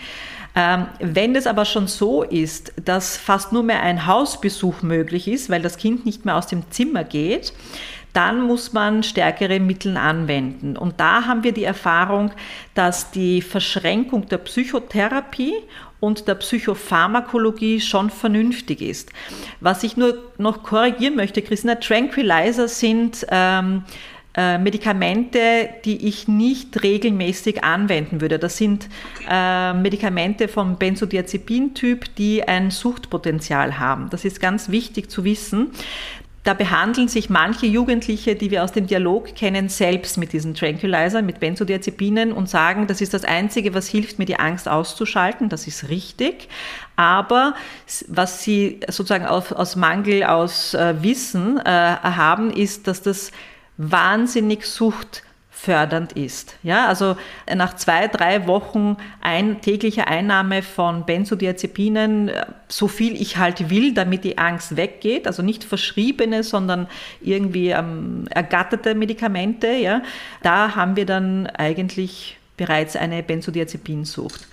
Ähm, 0.60 0.88
wenn 1.00 1.38
es 1.38 1.48
aber 1.48 1.64
schon 1.64 1.88
so 1.88 2.22
ist, 2.22 2.74
dass 2.84 3.16
fast 3.16 3.54
nur 3.54 3.64
mehr 3.64 3.82
ein 3.82 4.06
Hausbesuch 4.06 4.82
möglich 4.82 5.30
ist, 5.30 5.50
weil 5.50 5.62
das 5.62 5.78
Kind 5.78 6.06
nicht 6.06 6.26
mehr 6.26 6.36
aus 6.36 6.48
dem 6.48 6.70
Zimmer 6.70 7.06
geht, 7.06 7.54
dann 8.12 8.42
muss 8.42 8.74
man 8.74 9.04
stärkere 9.04 9.62
Mittel 9.62 9.96
anwenden. 9.96 10.76
Und 10.76 11.00
da 11.00 11.26
haben 11.26 11.46
wir 11.46 11.54
die 11.54 11.64
Erfahrung, 11.64 12.32
dass 12.74 13.12
die 13.12 13.42
Verschränkung 13.42 14.28
der 14.28 14.40
Psychotherapie 14.40 15.54
und 16.02 16.28
der 16.28 16.36
Psychopharmakologie 16.36 17.80
schon 17.80 18.10
vernünftig 18.10 18.82
ist. 18.82 19.12
Was 19.62 19.84
ich 19.84 19.96
nur 19.96 20.18
noch 20.38 20.64
korrigieren 20.64 21.16
möchte, 21.16 21.42
Christina, 21.42 21.76
Tranquilizer 21.76 22.68
sind 22.68 23.26
ähm, 23.30 23.86
äh, 24.40 24.58
Medikamente, 24.58 25.68
die 25.84 26.08
ich 26.08 26.30
nicht 26.30 26.82
regelmäßig 26.82 27.62
anwenden 27.62 28.22
würde. 28.22 28.40
Das 28.40 28.56
sind 28.56 28.88
äh, 29.30 29.74
Medikamente 29.74 30.48
vom 30.48 30.78
Benzodiazepin-Typ, 30.78 32.16
die 32.16 32.48
ein 32.48 32.72
Suchtpotenzial 32.72 33.80
haben. 33.80 34.10
Das 34.10 34.24
ist 34.24 34.40
ganz 34.40 34.70
wichtig 34.70 35.12
zu 35.12 35.26
wissen. 35.26 35.72
Da 36.46 36.54
behandeln 36.54 37.10
sich 37.10 37.30
manche 37.30 37.66
Jugendliche, 37.66 38.34
die 38.36 38.50
wir 38.50 38.64
aus 38.64 38.72
dem 38.72 38.88
Dialog 38.88 39.36
kennen, 39.36 39.68
selbst 39.68 40.18
mit 40.18 40.32
diesen 40.32 40.56
Tranquilizern, 40.56 41.26
mit 41.26 41.42
Benzodiazepinen 41.42 42.32
und 42.32 42.48
sagen, 42.48 42.88
das 42.88 43.02
ist 43.02 43.14
das 43.14 43.26
Einzige, 43.26 43.74
was 43.74 43.90
hilft, 43.90 44.20
mir 44.20 44.26
die 44.26 44.40
Angst 44.40 44.70
auszuschalten. 44.70 45.50
Das 45.50 45.68
ist 45.68 45.90
richtig. 45.90 46.48
Aber 46.96 47.56
was 48.08 48.42
sie 48.42 48.80
sozusagen 48.88 49.26
aus, 49.26 49.52
aus 49.52 49.76
Mangel 49.76 50.24
aus 50.24 50.74
äh, 50.76 50.96
Wissen 51.04 51.58
äh, 51.58 51.62
haben, 51.66 52.52
ist, 52.52 52.88
dass 52.88 53.02
das 53.02 53.34
wahnsinnig 53.80 54.66
Sucht 54.66 55.24
fördernd 55.50 56.14
ist. 56.14 56.56
Ja, 56.64 56.88
also 56.88 57.18
nach 57.54 57.76
zwei, 57.76 58.08
drei 58.08 58.48
Wochen 58.48 58.98
ein, 59.20 59.62
täglicher 59.62 60.08
Einnahme 60.08 60.62
von 60.62 61.06
Benzodiazepinen, 61.06 62.32
so 62.68 62.88
viel 62.88 63.20
ich 63.20 63.38
halt 63.38 63.70
will, 63.70 63.94
damit 63.94 64.24
die 64.24 64.38
Angst 64.38 64.78
weggeht, 64.78 65.28
also 65.28 65.42
nicht 65.42 65.64
verschriebene, 65.64 66.44
sondern 66.44 66.88
irgendwie 67.20 67.70
ähm, 67.70 68.26
ergatterte 68.30 68.96
Medikamente, 68.96 69.68
ja, 69.68 70.02
da 70.44 70.76
haben 70.76 70.96
wir 70.96 71.06
dann 71.06 71.48
eigentlich 71.48 72.39
bereits 72.60 72.98
eine 72.98 73.24
Benzodiazepinsucht. 73.24 74.46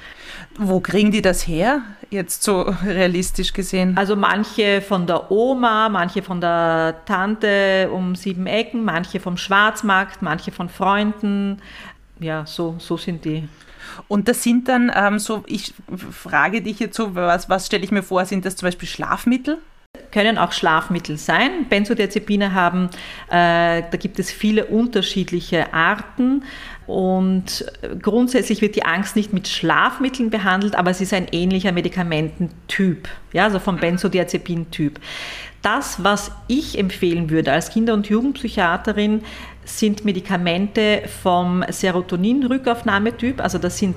Wo 0.59 0.81
kriegen 0.81 1.11
die 1.11 1.23
das 1.23 1.47
her, 1.47 1.83
jetzt 2.09 2.45
so 2.45 2.63
realistisch 2.63 3.53
gesehen? 3.53 3.97
Also 3.99 4.15
manche 4.15 4.81
von 4.81 5.07
der 5.07 5.31
Oma, 5.31 5.89
manche 5.89 6.23
von 6.23 6.41
der 6.41 7.03
Tante 7.05 7.91
um 7.93 8.15
sieben 8.15 8.47
Ecken, 8.47 8.85
manche 8.85 9.19
vom 9.19 9.37
Schwarzmarkt, 9.37 10.23
manche 10.23 10.53
von 10.53 10.69
Freunden. 10.69 11.61
Ja, 12.21 12.47
so, 12.47 12.77
so 12.79 12.97
sind 12.97 13.25
die. 13.25 13.49
Und 14.09 14.29
das 14.29 14.43
sind 14.43 14.69
dann 14.69 14.93
ähm, 14.95 15.19
so, 15.19 15.43
ich 15.47 15.75
frage 16.11 16.63
dich 16.63 16.79
jetzt 16.79 16.97
so, 16.97 17.15
was, 17.17 17.49
was 17.49 17.67
stelle 17.67 17.85
ich 17.85 17.91
mir 17.91 18.05
vor, 18.05 18.25
sind 18.25 18.45
das 18.45 18.57
zum 18.57 18.69
Beispiel 18.69 18.89
Schlafmittel? 18.89 19.59
können 20.13 20.39
auch 20.39 20.53
Schlafmittel 20.53 21.17
sein. 21.19 21.67
Benzodiazepine 21.69 22.53
haben, 22.55 22.89
äh, 23.29 23.83
da 23.91 23.97
gibt 23.99 24.19
es 24.19 24.31
viele 24.31 24.67
unterschiedliche 24.67 25.73
Arten. 25.75 26.45
Und 26.87 27.65
grundsätzlich 28.01 28.63
wird 28.63 28.77
die 28.77 28.85
Angst 28.85 29.17
nicht 29.17 29.33
mit 29.33 29.49
Schlafmitteln 29.49 30.31
behandelt, 30.31 30.77
aber 30.77 30.91
es 30.91 31.01
ist 31.01 31.13
ein 31.13 31.27
ähnlicher 31.33 31.73
Medikamententyp, 31.73 33.09
ja, 33.33 33.45
also 33.45 33.59
vom 33.59 33.79
Benzodiazepin-Typ. 33.79 35.01
Das, 35.63 36.05
was 36.05 36.31
ich 36.47 36.79
empfehlen 36.79 37.29
würde 37.29 37.53
als 37.53 37.71
Kinder- 37.71 37.95
und 37.95 38.09
Jugendpsychiaterin, 38.09 39.23
sind 39.65 40.05
Medikamente 40.05 41.03
vom 41.23 41.65
Serotonin-Rückaufnahmetyp, 41.69 43.41
also 43.41 43.59
das 43.59 43.79
sind 43.79 43.97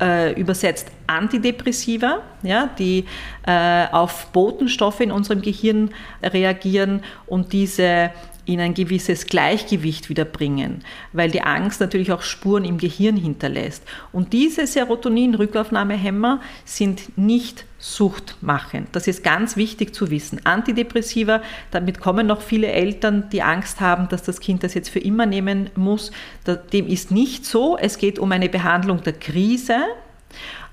äh, 0.00 0.38
übersetzt 0.38 0.88
Antidepressiva, 1.06 2.20
ja, 2.42 2.68
die 2.78 3.04
äh, 3.46 3.86
auf 3.90 4.26
Botenstoffe 4.32 5.00
in 5.00 5.10
unserem 5.10 5.42
Gehirn 5.42 5.90
reagieren. 6.22 7.02
Und 7.26 7.52
diese 7.52 8.10
in 8.48 8.60
ein 8.60 8.72
gewisses 8.72 9.26
Gleichgewicht 9.26 10.08
wieder 10.08 10.24
bringen, 10.24 10.82
weil 11.12 11.30
die 11.30 11.42
Angst 11.42 11.80
natürlich 11.80 12.12
auch 12.12 12.22
Spuren 12.22 12.64
im 12.64 12.78
Gehirn 12.78 13.16
hinterlässt. 13.16 13.82
Und 14.10 14.32
diese 14.32 14.66
Serotonin-Rückaufnahmehämmer 14.66 16.40
sind 16.64 17.18
nicht 17.18 17.66
suchtmachend. 17.78 18.88
Das 18.92 19.06
ist 19.06 19.22
ganz 19.22 19.56
wichtig 19.56 19.94
zu 19.94 20.10
wissen. 20.10 20.40
Antidepressiva, 20.44 21.42
damit 21.70 22.00
kommen 22.00 22.26
noch 22.26 22.40
viele 22.40 22.68
Eltern, 22.68 23.28
die 23.30 23.42
Angst 23.42 23.80
haben, 23.80 24.08
dass 24.08 24.22
das 24.22 24.40
Kind 24.40 24.64
das 24.64 24.72
jetzt 24.72 24.88
für 24.88 24.98
immer 24.98 25.26
nehmen 25.26 25.68
muss. 25.76 26.10
Dem 26.72 26.86
ist 26.86 27.10
nicht 27.10 27.44
so. 27.44 27.76
Es 27.76 27.98
geht 27.98 28.18
um 28.18 28.32
eine 28.32 28.48
Behandlung 28.48 29.02
der 29.02 29.12
Krise. 29.12 29.76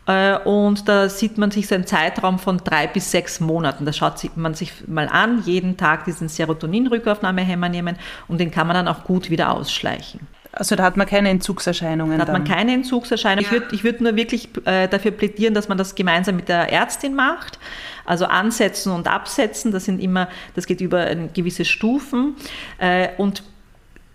Äh, 0.08 0.38
und 0.40 0.88
da 0.88 1.10
sieht 1.10 1.38
man 1.38 1.52
sich 1.52 1.68
so 1.68 1.76
einen 1.76 1.88
Zeitraum 1.88 2.40
von 2.40 2.58
drei 2.58 2.88
bis 2.88 3.12
sechs 3.12 3.40
Monaten. 3.40 3.86
Da 3.86 3.94
schaut 3.94 4.16
man 4.36 4.54
sich 4.54 4.88
mal 4.88 5.08
an, 5.08 5.44
jeden 5.46 5.78
Tag 5.78 6.06
diesen 6.06 6.30
Serotonin-Rückaufnahmehemmer 6.30 7.70
nehmen 7.70 7.98
und 8.28 8.40
den 8.40 8.52
kann 8.52 8.68
man 8.68 8.76
dann 8.76 8.88
auch 8.88 9.04
gut 9.04 9.30
wieder 9.30 9.52
ausschleichen. 9.52 10.28
Also 10.52 10.78
da 10.78 10.84
hat 10.84 10.96
man 10.96 11.06
keine 11.06 11.30
Entzugserscheinungen. 11.30 12.18
Da 12.18 12.28
hat 12.28 12.32
man 12.32 12.46
keine 12.46 12.74
Entzugserscheinungen. 12.74 13.44
Ja. 13.44 13.58
Ich 13.58 13.62
würde 13.62 13.76
ich 13.76 13.84
würd 13.84 14.00
nur 14.00 14.16
wirklich 14.16 14.50
äh, 14.66 14.88
dafür 14.88 15.12
plädieren, 15.12 15.54
dass 15.54 15.68
man 15.68 15.78
das 15.78 15.96
gemeinsam 15.96 16.38
mit 16.38 16.48
der 16.48 16.72
Ärztin 16.72 17.14
macht. 17.14 17.60
Also 18.06 18.26
ansetzen 18.26 18.94
und 18.94 19.08
absetzen, 19.08 19.74
das 19.74 19.84
sind 19.84 20.00
immer, 20.00 20.30
das 20.54 20.66
geht 20.66 20.80
über 20.80 21.14
gewisse 21.34 21.66
Stufen. 21.66 22.36
Äh, 22.78 23.10
und 23.18 23.44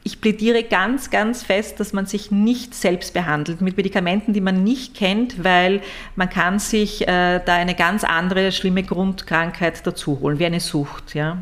ich 0.03 0.21
plädiere 0.21 0.63
ganz, 0.63 1.11
ganz 1.11 1.43
fest, 1.43 1.79
dass 1.79 1.93
man 1.93 2.07
sich 2.07 2.31
nicht 2.31 2.75
selbst 2.75 3.13
behandelt 3.13 3.61
mit 3.61 3.77
Medikamenten, 3.77 4.33
die 4.33 4.41
man 4.41 4.65
nicht 4.65 4.95
kennt, 4.95 5.45
weil 5.45 5.83
man 6.17 6.31
kann 6.31 6.59
sich 6.59 7.07
äh, 7.07 7.41
da 7.45 7.55
eine 7.55 7.75
ganz 7.75 8.05
andere 8.05 8.51
schlimme 8.53 8.83
Grundkrankheit 8.83 9.87
dazu 9.87 10.21
holen, 10.21 10.39
wie 10.39 10.47
eine 10.47 10.61
Sucht. 10.61 11.15
Ja. 11.15 11.39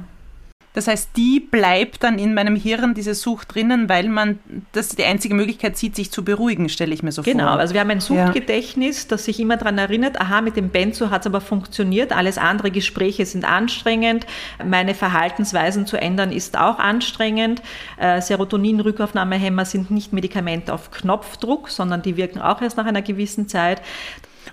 Das 0.79 0.87
heißt, 0.87 1.17
die 1.17 1.41
bleibt 1.41 2.05
dann 2.05 2.21
in 2.21 2.35
meinem 2.35 2.55
Hirn, 2.55 2.95
diese 2.95 3.13
Sucht 3.13 3.53
drinnen, 3.53 3.89
weil 3.89 4.09
man 4.09 4.39
das 4.71 4.91
die 4.91 5.03
einzige 5.03 5.35
Möglichkeit 5.35 5.77
sieht, 5.77 5.97
sich 5.97 6.13
zu 6.13 6.25
beruhigen, 6.25 6.69
stelle 6.69 6.95
ich 6.95 7.03
mir 7.03 7.11
so 7.11 7.23
genau, 7.23 7.39
vor. 7.39 7.47
Genau, 7.49 7.61
also 7.61 7.75
wir 7.75 7.81
haben 7.81 7.91
ein 7.91 8.01
Suchtgedächtnis, 8.01 9.03
ja. 9.03 9.09
das 9.09 9.25
sich 9.25 9.41
immer 9.41 9.57
daran 9.57 9.77
erinnert, 9.77 10.21
aha, 10.21 10.41
mit 10.41 10.55
dem 10.55 10.69
Benzo 10.69 11.11
hat 11.11 11.23
es 11.23 11.27
aber 11.27 11.41
funktioniert, 11.41 12.13
alles 12.13 12.39
andere 12.39 12.71
Gespräche 12.71 13.27
sind 13.27 13.45
anstrengend, 13.45 14.25
meine 14.65 14.95
Verhaltensweisen 14.95 15.85
zu 15.85 16.01
ändern 16.01 16.31
ist 16.31 16.57
auch 16.57 16.79
anstrengend. 16.79 17.61
Äh, 17.97 18.21
Serotonin-Rückaufnahmehämmer 18.21 19.65
sind 19.65 19.91
nicht 19.91 20.13
Medikamente 20.13 20.73
auf 20.73 20.93
Knopfdruck, 20.93 21.71
sondern 21.71 22.03
die 22.03 22.17
wirken 22.17 22.41
auch 22.41 22.63
erst 22.63 22.77
nach 22.77 22.87
einer 22.87 23.03
gewissen 23.03 23.49
Zeit. 23.49 23.83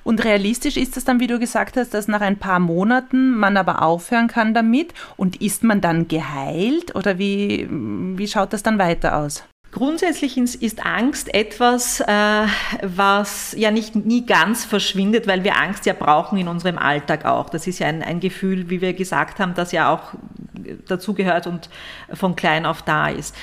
Und 0.05 0.23
realistisch 0.23 0.77
ist 0.77 0.97
es 0.97 1.03
dann, 1.03 1.19
wie 1.19 1.25
du 1.25 1.39
gesagt 1.39 1.77
hast, 1.77 1.95
dass 1.95 2.07
nach 2.07 2.21
ein 2.21 2.37
paar 2.37 2.59
Monaten 2.59 3.35
man 3.35 3.57
aber 3.57 3.81
aufhören 3.81 4.27
kann 4.27 4.53
damit. 4.53 4.93
Und 5.17 5.41
ist 5.41 5.63
man 5.63 5.81
dann 5.81 6.07
geheilt 6.07 6.95
oder 6.95 7.17
wie, 7.17 7.67
wie 7.69 8.27
schaut 8.27 8.53
das 8.53 8.61
dann 8.61 8.77
weiter 8.77 9.17
aus? 9.17 9.43
Grundsätzlich 9.71 10.37
ist 10.37 10.85
Angst 10.85 11.33
etwas, 11.33 12.01
äh, 12.01 12.45
was 12.83 13.55
ja 13.57 13.71
nicht 13.71 13.95
nie 13.95 14.25
ganz 14.25 14.63
verschwindet, 14.63 15.27
weil 15.27 15.43
wir 15.43 15.57
Angst 15.57 15.87
ja 15.87 15.93
brauchen 15.93 16.37
in 16.37 16.47
unserem 16.47 16.77
Alltag 16.77 17.25
auch. 17.25 17.49
Das 17.49 17.65
ist 17.65 17.79
ja 17.79 17.87
ein, 17.87 18.03
ein 18.03 18.19
Gefühl, 18.19 18.69
wie 18.69 18.81
wir 18.81 18.93
gesagt 18.93 19.39
haben, 19.39 19.55
das 19.55 19.71
ja 19.71 19.91
auch 19.91 20.13
dazugehört 20.87 21.47
und 21.47 21.69
von 22.13 22.35
klein 22.35 22.65
auf 22.65 22.83
da 22.83 23.09
ist. 23.09 23.35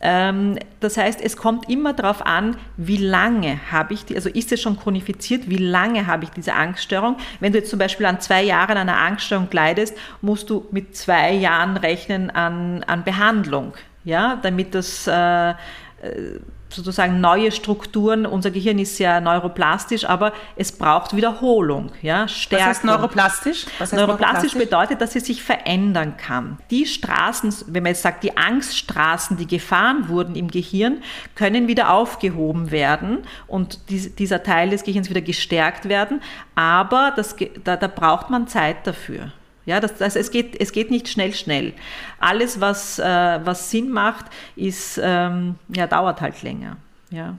Ähm, 0.00 0.58
das 0.80 0.96
heißt, 0.96 1.20
es 1.20 1.36
kommt 1.36 1.68
immer 1.68 1.92
darauf 1.92 2.24
an, 2.24 2.56
wie 2.76 2.98
lange 2.98 3.58
habe 3.70 3.94
ich 3.94 4.04
die, 4.04 4.14
also 4.14 4.28
ist 4.28 4.52
es 4.52 4.60
schon 4.60 4.78
chronifiziert, 4.78 5.48
wie 5.50 5.56
lange 5.56 6.06
habe 6.06 6.24
ich 6.24 6.30
diese 6.30 6.54
Angststörung. 6.54 7.16
Wenn 7.40 7.52
du 7.52 7.58
jetzt 7.58 7.70
zum 7.70 7.78
Beispiel 7.78 8.06
an 8.06 8.20
zwei 8.20 8.42
Jahren 8.42 8.76
einer 8.76 8.98
Angststörung 8.98 9.48
leidest, 9.50 9.96
musst 10.20 10.50
du 10.50 10.66
mit 10.70 10.96
zwei 10.96 11.32
Jahren 11.32 11.76
rechnen 11.76 12.30
an, 12.30 12.84
an 12.84 13.02
Behandlung, 13.04 13.72
ja, 14.04 14.38
damit 14.42 14.74
das 14.74 15.06
äh 15.06 15.54
sozusagen 16.70 17.20
neue 17.20 17.50
Strukturen. 17.50 18.26
Unser 18.26 18.50
Gehirn 18.50 18.78
ist 18.78 18.98
ja 18.98 19.20
neuroplastisch, 19.20 20.04
aber 20.04 20.32
es 20.56 20.72
braucht 20.72 21.16
Wiederholung. 21.16 21.90
Ja, 22.02 22.28
Stärkung. 22.28 22.66
Was 22.66 22.76
heißt 22.76 22.84
neuroplastisch? 22.84 23.66
Was 23.78 23.92
heißt 23.92 23.94
neuroplastisch? 23.94 24.52
neuroplastisch 24.52 24.54
bedeutet, 24.54 25.00
dass 25.00 25.16
es 25.16 25.26
sich 25.26 25.42
verändern 25.42 26.16
kann. 26.16 26.58
Die 26.70 26.86
Straßen, 26.86 27.54
wenn 27.68 27.82
man 27.82 27.90
jetzt 27.90 28.02
sagt, 28.02 28.22
die 28.22 28.36
Angststraßen, 28.36 29.36
die 29.36 29.46
gefahren 29.46 30.08
wurden 30.08 30.34
im 30.34 30.48
Gehirn, 30.48 31.02
können 31.34 31.68
wieder 31.68 31.90
aufgehoben 31.92 32.70
werden 32.70 33.18
und 33.46 33.80
dieser 33.88 34.42
Teil 34.42 34.70
des 34.70 34.84
Gehirns 34.84 35.08
wieder 35.08 35.22
gestärkt 35.22 35.88
werden. 35.88 36.20
Aber 36.54 37.12
das, 37.16 37.36
da, 37.64 37.76
da 37.76 37.86
braucht 37.88 38.30
man 38.30 38.46
Zeit 38.46 38.86
dafür. 38.86 39.32
Ja, 39.68 39.80
das, 39.80 39.96
das, 39.98 40.16
es, 40.16 40.30
geht, 40.30 40.58
es 40.58 40.72
geht 40.72 40.90
nicht 40.90 41.10
schnell, 41.10 41.34
schnell. 41.34 41.74
Alles, 42.18 42.58
was, 42.58 42.98
äh, 42.98 43.04
was 43.04 43.70
Sinn 43.70 43.90
macht, 43.90 44.24
ist, 44.56 44.98
ähm, 45.02 45.56
ja, 45.68 45.86
dauert 45.86 46.22
halt 46.22 46.42
länger. 46.42 46.78
Ja. 47.10 47.34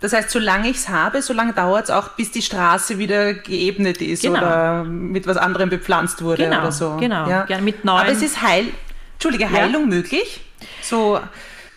Das 0.00 0.14
heißt, 0.14 0.30
solange 0.30 0.70
ich 0.70 0.78
es 0.78 0.88
habe, 0.88 1.20
solange 1.20 1.52
dauert 1.52 1.84
es 1.84 1.90
auch, 1.90 2.08
bis 2.12 2.32
die 2.32 2.40
Straße 2.40 2.96
wieder 2.96 3.34
geebnet 3.34 4.00
ist 4.00 4.22
genau. 4.22 4.38
oder 4.38 4.84
mit 4.84 5.26
was 5.26 5.36
anderem 5.36 5.68
bepflanzt 5.68 6.22
wurde 6.22 6.44
genau, 6.44 6.60
oder 6.60 6.72
so. 6.72 6.96
Genau, 6.96 7.28
ja. 7.28 7.44
ja 7.46 7.60
mit 7.60 7.84
neuen. 7.84 8.00
Aber 8.00 8.10
es 8.10 8.22
ist 8.22 8.40
Heil, 8.40 8.68
Entschuldige, 9.16 9.50
Heilung 9.50 9.82
ja. 9.82 9.96
möglich? 9.96 10.40
So. 10.80 11.20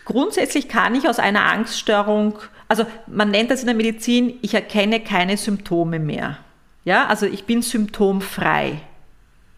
Grundsätzlich 0.06 0.68
kann 0.70 0.94
ich 0.94 1.10
aus 1.10 1.18
einer 1.18 1.44
Angststörung, 1.44 2.38
also 2.68 2.86
man 3.06 3.30
nennt 3.30 3.50
das 3.50 3.60
in 3.60 3.66
der 3.66 3.76
Medizin, 3.76 4.38
ich 4.40 4.54
erkenne 4.54 5.00
keine 5.00 5.36
Symptome 5.36 5.98
mehr. 5.98 6.38
Ja, 6.84 7.06
also 7.06 7.26
ich 7.26 7.44
bin 7.44 7.60
symptomfrei. 7.60 8.80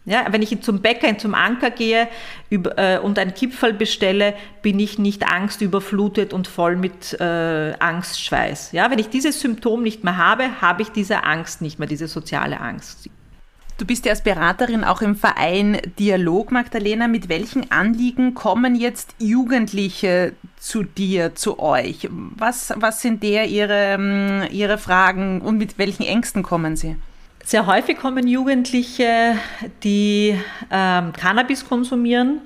Ja, 0.04 0.26
wenn 0.30 0.42
ich 0.42 0.60
zum 0.62 0.80
Bäcker, 0.80 1.16
zum 1.16 1.34
Anker 1.34 1.70
gehe 1.70 2.08
äh, 2.50 2.98
und 2.98 3.18
ein 3.20 3.34
Kipferl 3.34 3.72
bestelle, 3.72 4.34
bin 4.60 4.80
ich 4.80 4.98
nicht 4.98 5.30
angstüberflutet 5.30 6.32
und 6.32 6.48
voll 6.48 6.74
mit 6.74 7.18
äh, 7.20 7.74
Angstschweiß. 7.78 8.72
Ja, 8.72 8.90
wenn 8.90 8.98
ich 8.98 9.10
dieses 9.10 9.40
Symptom 9.40 9.82
nicht 9.82 10.02
mehr 10.02 10.16
habe, 10.16 10.60
habe 10.60 10.82
ich 10.82 10.88
diese 10.88 11.22
Angst 11.22 11.62
nicht 11.62 11.78
mehr, 11.78 11.86
diese 11.86 12.08
soziale 12.08 12.60
Angst. 12.60 13.08
Du 13.78 13.86
bist 13.86 14.04
ja 14.04 14.10
als 14.10 14.22
Beraterin 14.22 14.84
auch 14.84 15.02
im 15.02 15.16
Verein 15.16 15.80
Dialog, 15.98 16.52
Magdalena. 16.52 17.08
Mit 17.08 17.28
welchen 17.28 17.70
Anliegen 17.70 18.34
kommen 18.34 18.74
jetzt 18.74 19.14
Jugendliche 19.18 20.34
zu 20.58 20.82
dir, 20.82 21.34
zu 21.34 21.58
euch? 21.58 22.08
Was, 22.10 22.72
was 22.76 23.02
sind 23.02 23.22
der 23.22 23.46
ihre, 23.48 23.94
ähm, 23.94 24.42
ihre 24.50 24.78
Fragen 24.78 25.40
und 25.40 25.58
mit 25.58 25.78
welchen 25.78 26.02
Ängsten 26.04 26.42
kommen 26.42 26.76
sie? 26.76 26.96
Sehr 27.44 27.66
häufig 27.66 27.98
kommen 27.98 28.28
Jugendliche, 28.28 29.36
die 29.82 30.38
ähm, 30.70 31.12
Cannabis 31.12 31.66
konsumieren, 31.66 32.40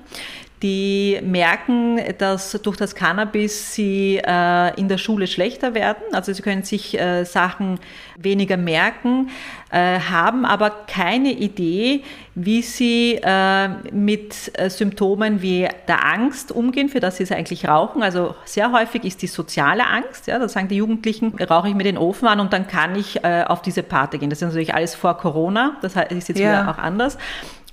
die 0.63 1.19
merken, 1.23 1.99
dass 2.17 2.51
durch 2.63 2.77
das 2.77 2.95
Cannabis 2.95 3.75
sie 3.75 4.17
äh, 4.17 4.79
in 4.79 4.87
der 4.87 4.97
Schule 4.97 5.27
schlechter 5.27 5.75
werden. 5.75 6.03
Also 6.13 6.33
sie 6.33 6.41
können 6.41 6.63
sich 6.63 6.99
äh, 6.99 7.25
Sachen 7.25 7.79
weniger 8.17 8.57
merken, 8.57 9.29
äh, 9.69 9.99
haben 9.99 10.45
aber 10.45 10.71
keine 10.87 11.31
Idee, 11.31 12.03
wie 12.33 12.63
sie 12.63 13.19
äh, 13.21 13.67
mit 13.91 14.51
äh, 14.53 14.69
Symptomen 14.69 15.41
wie 15.41 15.67
der 15.87 16.05
Angst 16.05 16.51
umgehen, 16.51 16.89
für 16.89 16.99
das 16.99 17.17
sie 17.17 17.23
es 17.23 17.31
eigentlich 17.31 17.67
rauchen. 17.67 18.01
Also 18.01 18.33
sehr 18.45 18.71
häufig 18.71 19.03
ist 19.03 19.21
die 19.21 19.27
soziale 19.27 19.85
Angst. 19.85 20.25
Ja, 20.25 20.39
da 20.39 20.49
sagen 20.49 20.67
die 20.69 20.77
Jugendlichen, 20.77 21.35
rauche 21.35 21.69
ich 21.69 21.75
mir 21.75 21.83
den 21.83 21.97
Ofen 21.97 22.27
an 22.27 22.39
und 22.39 22.53
dann 22.53 22.67
kann 22.67 22.95
ich 22.95 23.23
äh, 23.23 23.43
auf 23.45 23.61
diese 23.61 23.83
Party 23.83 24.17
gehen. 24.17 24.31
Das 24.31 24.41
ist 24.41 24.47
natürlich 24.47 24.73
alles 24.73 24.95
vor 24.95 25.17
Corona, 25.17 25.77
das 25.81 25.95
ist 25.95 26.29
jetzt 26.29 26.39
ja. 26.39 26.63
wieder 26.63 26.71
auch 26.71 26.77
anders. 26.79 27.17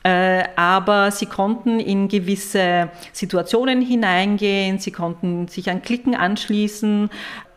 Äh, 0.05 0.45
aber 0.57 1.11
sie 1.11 1.25
konnten 1.25 1.81
in 1.81 2.09
gewisse 2.09 2.90
Situationen 3.12 3.81
hineingehen, 3.81 4.79
sie 4.79 4.93
konnten 4.93 5.49
sich 5.49 5.71
an 5.71 5.81
Klicken 5.81 6.14
anschließen 6.14 7.09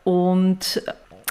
und 0.05 0.81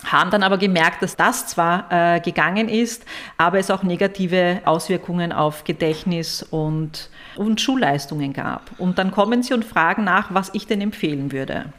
haben 0.05 0.31
dann 0.31 0.43
aber 0.43 0.59
gemerkt, 0.59 1.03
dass 1.03 1.17
das 1.17 1.47
zwar 1.47 1.91
äh, 1.91 2.21
gegangen 2.21 2.69
ist, 2.69 3.07
aber 3.39 3.59
es 3.59 3.71
auch 3.71 3.83
negative 3.83 4.61
Auswirkungen 4.67 5.33
auf 5.33 5.65
Gedächtnis 5.65 6.43
und, 6.43 7.09
und 7.37 7.63
Schulleistungen 7.63 8.35
gab. 8.35 8.71
Und 8.79 8.99
dann 8.99 9.11
kommen 9.11 9.43
sie 9.43 9.55
und 9.55 9.65
fragen 9.65 10.05
nach, 10.05 10.35
was 10.35 10.51
ich 10.53 10.67
denn 10.67 10.83
empfehlen 10.83 11.33
würde. 11.33 11.73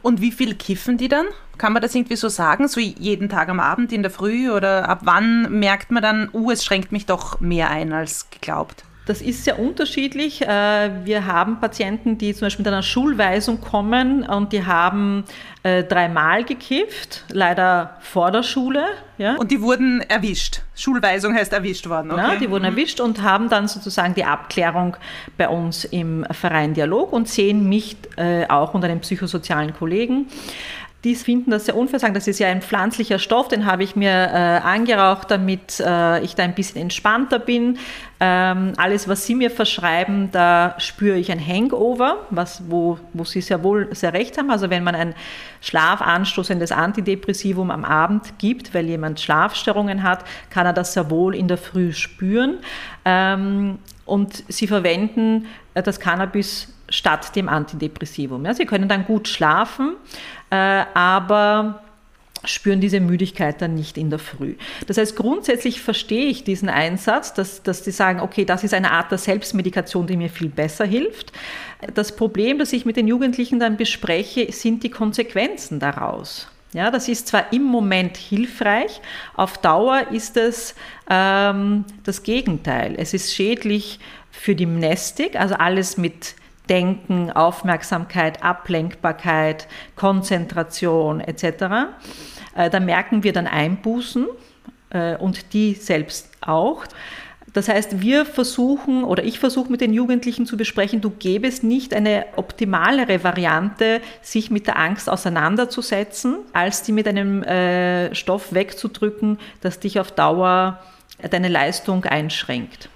Und 0.00 0.20
wie 0.20 0.32
viel 0.32 0.54
kiffen 0.54 0.96
die 0.96 1.08
dann? 1.08 1.26
Kann 1.58 1.72
man 1.72 1.82
das 1.82 1.94
irgendwie 1.94 2.16
so 2.16 2.28
sagen? 2.28 2.68
So 2.68 2.80
jeden 2.80 3.28
Tag 3.28 3.48
am 3.48 3.60
Abend, 3.60 3.92
in 3.92 4.02
der 4.02 4.10
Früh? 4.10 4.50
Oder 4.50 4.88
ab 4.88 5.00
wann 5.02 5.58
merkt 5.58 5.90
man 5.90 6.02
dann, 6.02 6.30
uh, 6.32 6.50
es 6.50 6.64
schränkt 6.64 6.92
mich 6.92 7.06
doch 7.06 7.40
mehr 7.40 7.70
ein 7.70 7.92
als 7.92 8.30
geglaubt? 8.30 8.84
Das 9.04 9.20
ist 9.20 9.44
sehr 9.44 9.58
unterschiedlich. 9.58 10.42
Äh, 10.42 10.90
wir 11.04 11.26
haben 11.26 11.58
Patienten, 11.58 12.18
die 12.18 12.34
zum 12.34 12.46
Beispiel 12.46 12.64
mit 12.64 12.72
einer 12.72 12.82
Schulweisung 12.82 13.60
kommen 13.60 14.22
und 14.22 14.52
die 14.52 14.64
haben 14.64 15.24
äh, 15.64 15.82
dreimal 15.82 16.44
gekifft, 16.44 17.24
leider 17.32 17.96
vor 18.00 18.30
der 18.30 18.44
Schule. 18.44 18.84
Ja. 19.18 19.36
Und 19.36 19.50
die 19.50 19.60
wurden 19.60 20.02
erwischt. 20.02 20.62
Schulweisung 20.74 21.34
heißt 21.34 21.52
erwischt 21.52 21.88
worden. 21.88 22.12
Okay. 22.12 22.20
Ja, 22.20 22.36
die 22.36 22.50
wurden 22.50 22.62
mhm. 22.62 22.76
erwischt 22.76 23.00
und 23.00 23.22
haben 23.22 23.48
dann 23.48 23.66
sozusagen 23.66 24.14
die 24.14 24.24
Abklärung 24.24 24.96
bei 25.36 25.48
uns 25.48 25.84
im 25.84 26.24
Verein 26.30 26.74
Dialog 26.74 27.12
und 27.12 27.28
sehen 27.28 27.68
mich 27.68 27.96
äh, 28.16 28.46
auch 28.48 28.72
unter 28.74 28.88
einem 28.88 29.00
psychosozialen 29.00 29.74
Kollegen. 29.74 30.26
Die 31.04 31.16
finden 31.16 31.50
das 31.50 31.66
sehr 31.66 31.76
unversagt. 31.76 32.14
Das 32.14 32.28
ist 32.28 32.38
ja 32.38 32.46
ein 32.46 32.62
pflanzlicher 32.62 33.18
Stoff, 33.18 33.48
den 33.48 33.66
habe 33.66 33.82
ich 33.82 33.96
mir 33.96 34.10
äh, 34.10 34.60
angeraucht, 34.62 35.30
damit 35.32 35.80
äh, 35.80 36.22
ich 36.22 36.36
da 36.36 36.44
ein 36.44 36.54
bisschen 36.54 36.80
entspannter 36.80 37.40
bin. 37.40 37.78
Ähm, 38.20 38.74
alles, 38.76 39.08
was 39.08 39.26
Sie 39.26 39.34
mir 39.34 39.50
verschreiben, 39.50 40.30
da 40.30 40.76
spüre 40.78 41.18
ich 41.18 41.32
ein 41.32 41.44
Hangover, 41.44 42.18
was, 42.30 42.62
wo, 42.68 43.00
wo 43.14 43.24
Sie 43.24 43.40
sehr 43.40 43.64
wohl 43.64 43.92
sehr 43.92 44.12
recht 44.12 44.38
haben. 44.38 44.50
Also 44.52 44.70
wenn 44.70 44.84
man 44.84 44.94
ein 44.94 45.14
schlafanstoßendes 45.60 46.70
Antidepressivum 46.70 47.72
am 47.72 47.84
Abend 47.84 48.38
gibt, 48.38 48.72
weil 48.72 48.86
jemand 48.86 49.18
Schlafstörungen 49.18 50.04
hat, 50.04 50.24
kann 50.50 50.66
er 50.66 50.72
das 50.72 50.92
sehr 50.92 51.10
wohl 51.10 51.34
in 51.34 51.48
der 51.48 51.58
Früh 51.58 51.92
spüren. 51.92 52.58
Ähm, 53.04 53.80
und 54.04 54.44
Sie 54.46 54.68
verwenden 54.68 55.46
äh, 55.74 55.82
das 55.82 55.98
Cannabis 55.98 56.68
statt 56.92 57.34
dem 57.34 57.48
Antidepressivum. 57.48 58.44
Ja, 58.44 58.54
sie 58.54 58.66
können 58.66 58.88
dann 58.88 59.06
gut 59.06 59.26
schlafen, 59.26 59.96
äh, 60.52 60.84
aber 60.92 61.80
spüren 62.44 62.80
diese 62.80 63.00
Müdigkeit 63.00 63.62
dann 63.62 63.74
nicht 63.74 63.96
in 63.96 64.10
der 64.10 64.18
Früh. 64.18 64.56
Das 64.86 64.98
heißt, 64.98 65.16
grundsätzlich 65.16 65.80
verstehe 65.80 66.26
ich 66.26 66.44
diesen 66.44 66.68
Einsatz, 66.68 67.32
dass, 67.32 67.62
dass 67.62 67.82
die 67.82 67.90
sagen, 67.90 68.20
okay, 68.20 68.44
das 68.44 68.64
ist 68.64 68.74
eine 68.74 68.90
Art 68.90 69.10
der 69.10 69.18
Selbstmedikation, 69.18 70.06
die 70.06 70.16
mir 70.16 70.28
viel 70.28 70.48
besser 70.48 70.84
hilft. 70.84 71.32
Das 71.94 72.14
Problem, 72.16 72.58
das 72.58 72.72
ich 72.72 72.84
mit 72.84 72.96
den 72.96 73.08
Jugendlichen 73.08 73.60
dann 73.60 73.76
bespreche, 73.76 74.52
sind 74.52 74.82
die 74.82 74.90
Konsequenzen 74.90 75.78
daraus. 75.78 76.48
Ja, 76.74 76.90
das 76.90 77.08
ist 77.08 77.28
zwar 77.28 77.52
im 77.52 77.62
Moment 77.62 78.16
hilfreich, 78.16 79.00
auf 79.34 79.58
Dauer 79.58 80.08
ist 80.10 80.36
es 80.36 80.74
ähm, 81.08 81.84
das 82.04 82.22
Gegenteil. 82.22 82.94
Es 82.98 83.14
ist 83.14 83.34
schädlich 83.34 84.00
für 84.30 84.54
die 84.54 84.66
Mnestik, 84.66 85.38
also 85.38 85.54
alles 85.54 85.96
mit 85.96 86.34
Denken, 86.72 87.30
Aufmerksamkeit, 87.30 88.42
Ablenkbarkeit, 88.42 89.68
Konzentration 89.94 91.20
etc. 91.20 91.44
Äh, 92.56 92.70
da 92.70 92.80
merken 92.80 93.22
wir 93.24 93.34
dann 93.34 93.46
Einbußen 93.46 94.26
äh, 94.88 95.16
und 95.16 95.52
die 95.52 95.74
selbst 95.74 96.30
auch. 96.40 96.86
Das 97.52 97.68
heißt, 97.68 98.00
wir 98.00 98.24
versuchen 98.24 99.04
oder 99.04 99.22
ich 99.22 99.38
versuche 99.38 99.70
mit 99.70 99.82
den 99.82 99.92
Jugendlichen 99.92 100.46
zu 100.46 100.56
besprechen, 100.56 101.02
du 101.02 101.10
gäbe 101.10 101.46
es 101.46 101.62
nicht 101.62 101.92
eine 101.92 102.24
optimalere 102.36 103.22
Variante, 103.22 104.00
sich 104.22 104.50
mit 104.50 104.66
der 104.66 104.78
Angst 104.78 105.10
auseinanderzusetzen, 105.10 106.38
als 106.54 106.82
die 106.84 106.92
mit 106.92 107.06
einem 107.06 107.42
äh, 107.42 108.14
Stoff 108.14 108.54
wegzudrücken, 108.54 109.38
das 109.60 109.78
dich 109.78 110.00
auf 110.00 110.10
Dauer 110.10 110.80
deine 111.30 111.48
Leistung 111.48 112.06
einschränkt. 112.06 112.88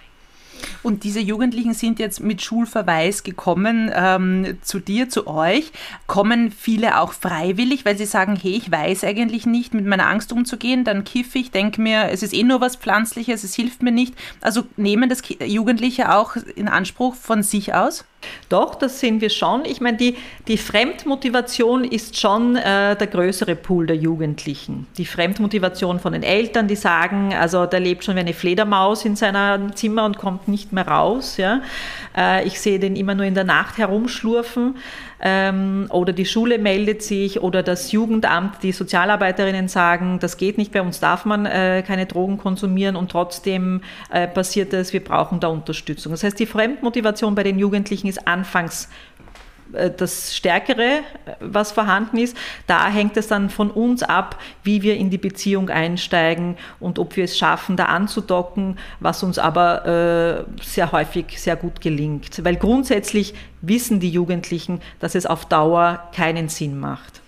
Und 0.82 1.04
diese 1.04 1.20
Jugendlichen 1.20 1.74
sind 1.74 1.98
jetzt 1.98 2.20
mit 2.20 2.42
Schulverweis 2.42 3.22
gekommen 3.22 3.90
ähm, 3.94 4.58
zu 4.62 4.78
dir, 4.78 5.08
zu 5.08 5.26
euch. 5.26 5.72
Kommen 6.06 6.50
viele 6.50 7.00
auch 7.00 7.12
freiwillig, 7.12 7.84
weil 7.84 7.98
sie 7.98 8.06
sagen, 8.06 8.36
hey, 8.40 8.52
ich 8.52 8.70
weiß 8.70 9.04
eigentlich 9.04 9.46
nicht, 9.46 9.74
mit 9.74 9.86
meiner 9.86 10.08
Angst 10.08 10.32
umzugehen, 10.32 10.84
dann 10.84 11.04
kiffe 11.04 11.38
ich, 11.38 11.50
denke 11.50 11.80
mir, 11.80 12.08
es 12.10 12.22
ist 12.22 12.34
eh 12.34 12.42
nur 12.42 12.60
was 12.60 12.76
Pflanzliches, 12.76 13.44
es 13.44 13.54
hilft 13.54 13.82
mir 13.82 13.92
nicht. 13.92 14.14
Also 14.40 14.64
nehmen 14.76 15.08
das 15.08 15.22
Jugendliche 15.44 16.14
auch 16.14 16.36
in 16.36 16.68
Anspruch 16.68 17.14
von 17.14 17.42
sich 17.42 17.74
aus? 17.74 18.04
Doch, 18.48 18.74
das 18.74 19.00
sehen 19.00 19.20
wir 19.20 19.30
schon. 19.30 19.64
Ich 19.64 19.80
meine, 19.80 19.96
die, 19.96 20.16
die 20.48 20.56
Fremdmotivation 20.56 21.84
ist 21.84 22.18
schon 22.18 22.56
äh, 22.56 22.96
der 22.96 23.06
größere 23.06 23.56
Pool 23.56 23.86
der 23.86 23.96
Jugendlichen. 23.96 24.86
Die 24.96 25.06
Fremdmotivation 25.06 26.00
von 26.00 26.12
den 26.12 26.22
Eltern, 26.22 26.68
die 26.68 26.76
sagen, 26.76 27.34
also 27.34 27.66
der 27.66 27.80
lebt 27.80 28.04
schon 28.04 28.16
wie 28.16 28.20
eine 28.20 28.34
Fledermaus 28.34 29.04
in 29.04 29.16
seinem 29.16 29.74
Zimmer 29.74 30.04
und 30.04 30.18
kommt 30.18 30.48
nicht 30.48 30.72
mehr 30.72 30.86
raus. 30.86 31.36
Ja. 31.36 31.60
Äh, 32.16 32.46
ich 32.46 32.60
sehe 32.60 32.78
den 32.78 32.96
immer 32.96 33.14
nur 33.14 33.26
in 33.26 33.34
der 33.34 33.44
Nacht 33.44 33.78
herumschlurfen. 33.78 34.76
Ähm, 35.20 35.86
oder 35.90 36.12
die 36.12 36.26
Schule 36.26 36.58
meldet 36.58 37.02
sich 37.02 37.40
oder 37.40 37.62
das 37.62 37.92
Jugendamt, 37.92 38.62
die 38.62 38.72
Sozialarbeiterinnen 38.72 39.68
sagen, 39.68 40.18
das 40.20 40.36
geht 40.36 40.58
nicht, 40.58 40.72
bei 40.72 40.82
uns 40.82 41.00
darf 41.00 41.24
man 41.24 41.46
äh, 41.46 41.82
keine 41.86 42.06
Drogen 42.06 42.38
konsumieren 42.38 42.96
und 42.96 43.10
trotzdem 43.10 43.80
äh, 44.10 44.28
passiert 44.28 44.74
es, 44.74 44.92
wir 44.92 45.02
brauchen 45.02 45.40
da 45.40 45.48
Unterstützung. 45.48 46.12
Das 46.12 46.22
heißt, 46.22 46.38
die 46.38 46.46
Fremdmotivation 46.46 47.34
bei 47.34 47.42
den 47.42 47.58
Jugendlichen 47.58 48.08
ist 48.08 48.28
anfangs 48.28 48.88
das 49.96 50.36
Stärkere, 50.36 51.00
was 51.40 51.72
vorhanden 51.72 52.18
ist. 52.18 52.36
Da 52.66 52.88
hängt 52.88 53.16
es 53.16 53.28
dann 53.28 53.50
von 53.50 53.70
uns 53.70 54.02
ab, 54.02 54.40
wie 54.62 54.82
wir 54.82 54.96
in 54.96 55.10
die 55.10 55.18
Beziehung 55.18 55.70
einsteigen 55.70 56.56
und 56.80 56.98
ob 56.98 57.16
wir 57.16 57.24
es 57.24 57.36
schaffen, 57.36 57.76
da 57.76 57.86
anzudocken, 57.86 58.78
was 59.00 59.22
uns 59.22 59.38
aber 59.38 59.86
äh, 59.86 60.62
sehr 60.62 60.92
häufig 60.92 61.40
sehr 61.40 61.56
gut 61.56 61.80
gelingt. 61.80 62.44
Weil 62.44 62.56
grundsätzlich 62.56 63.34
wissen 63.60 64.00
die 64.00 64.10
Jugendlichen, 64.10 64.80
dass 65.00 65.14
es 65.14 65.26
auf 65.26 65.46
Dauer 65.46 66.10
keinen 66.14 66.48
Sinn 66.48 66.78
macht. 66.78 67.22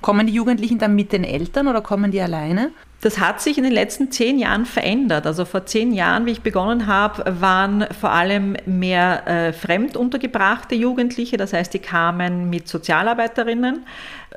Kommen 0.00 0.26
die 0.26 0.32
Jugendlichen 0.32 0.78
dann 0.78 0.94
mit 0.94 1.12
den 1.12 1.24
Eltern 1.24 1.68
oder 1.68 1.80
kommen 1.80 2.10
die 2.10 2.20
alleine? 2.20 2.72
Das 3.02 3.18
hat 3.18 3.40
sich 3.40 3.58
in 3.58 3.64
den 3.64 3.72
letzten 3.72 4.10
zehn 4.10 4.38
Jahren 4.38 4.64
verändert. 4.64 5.26
Also 5.26 5.44
vor 5.44 5.66
zehn 5.66 5.92
Jahren, 5.92 6.26
wie 6.26 6.32
ich 6.32 6.40
begonnen 6.40 6.86
habe, 6.86 7.40
waren 7.40 7.86
vor 8.00 8.10
allem 8.10 8.56
mehr 8.64 9.26
äh, 9.26 9.52
fremd 9.52 9.96
untergebrachte 9.96 10.74
Jugendliche, 10.74 11.36
das 11.36 11.52
heißt, 11.52 11.74
die 11.74 11.78
kamen 11.78 12.48
mit 12.48 12.68
Sozialarbeiterinnen. 12.68 13.84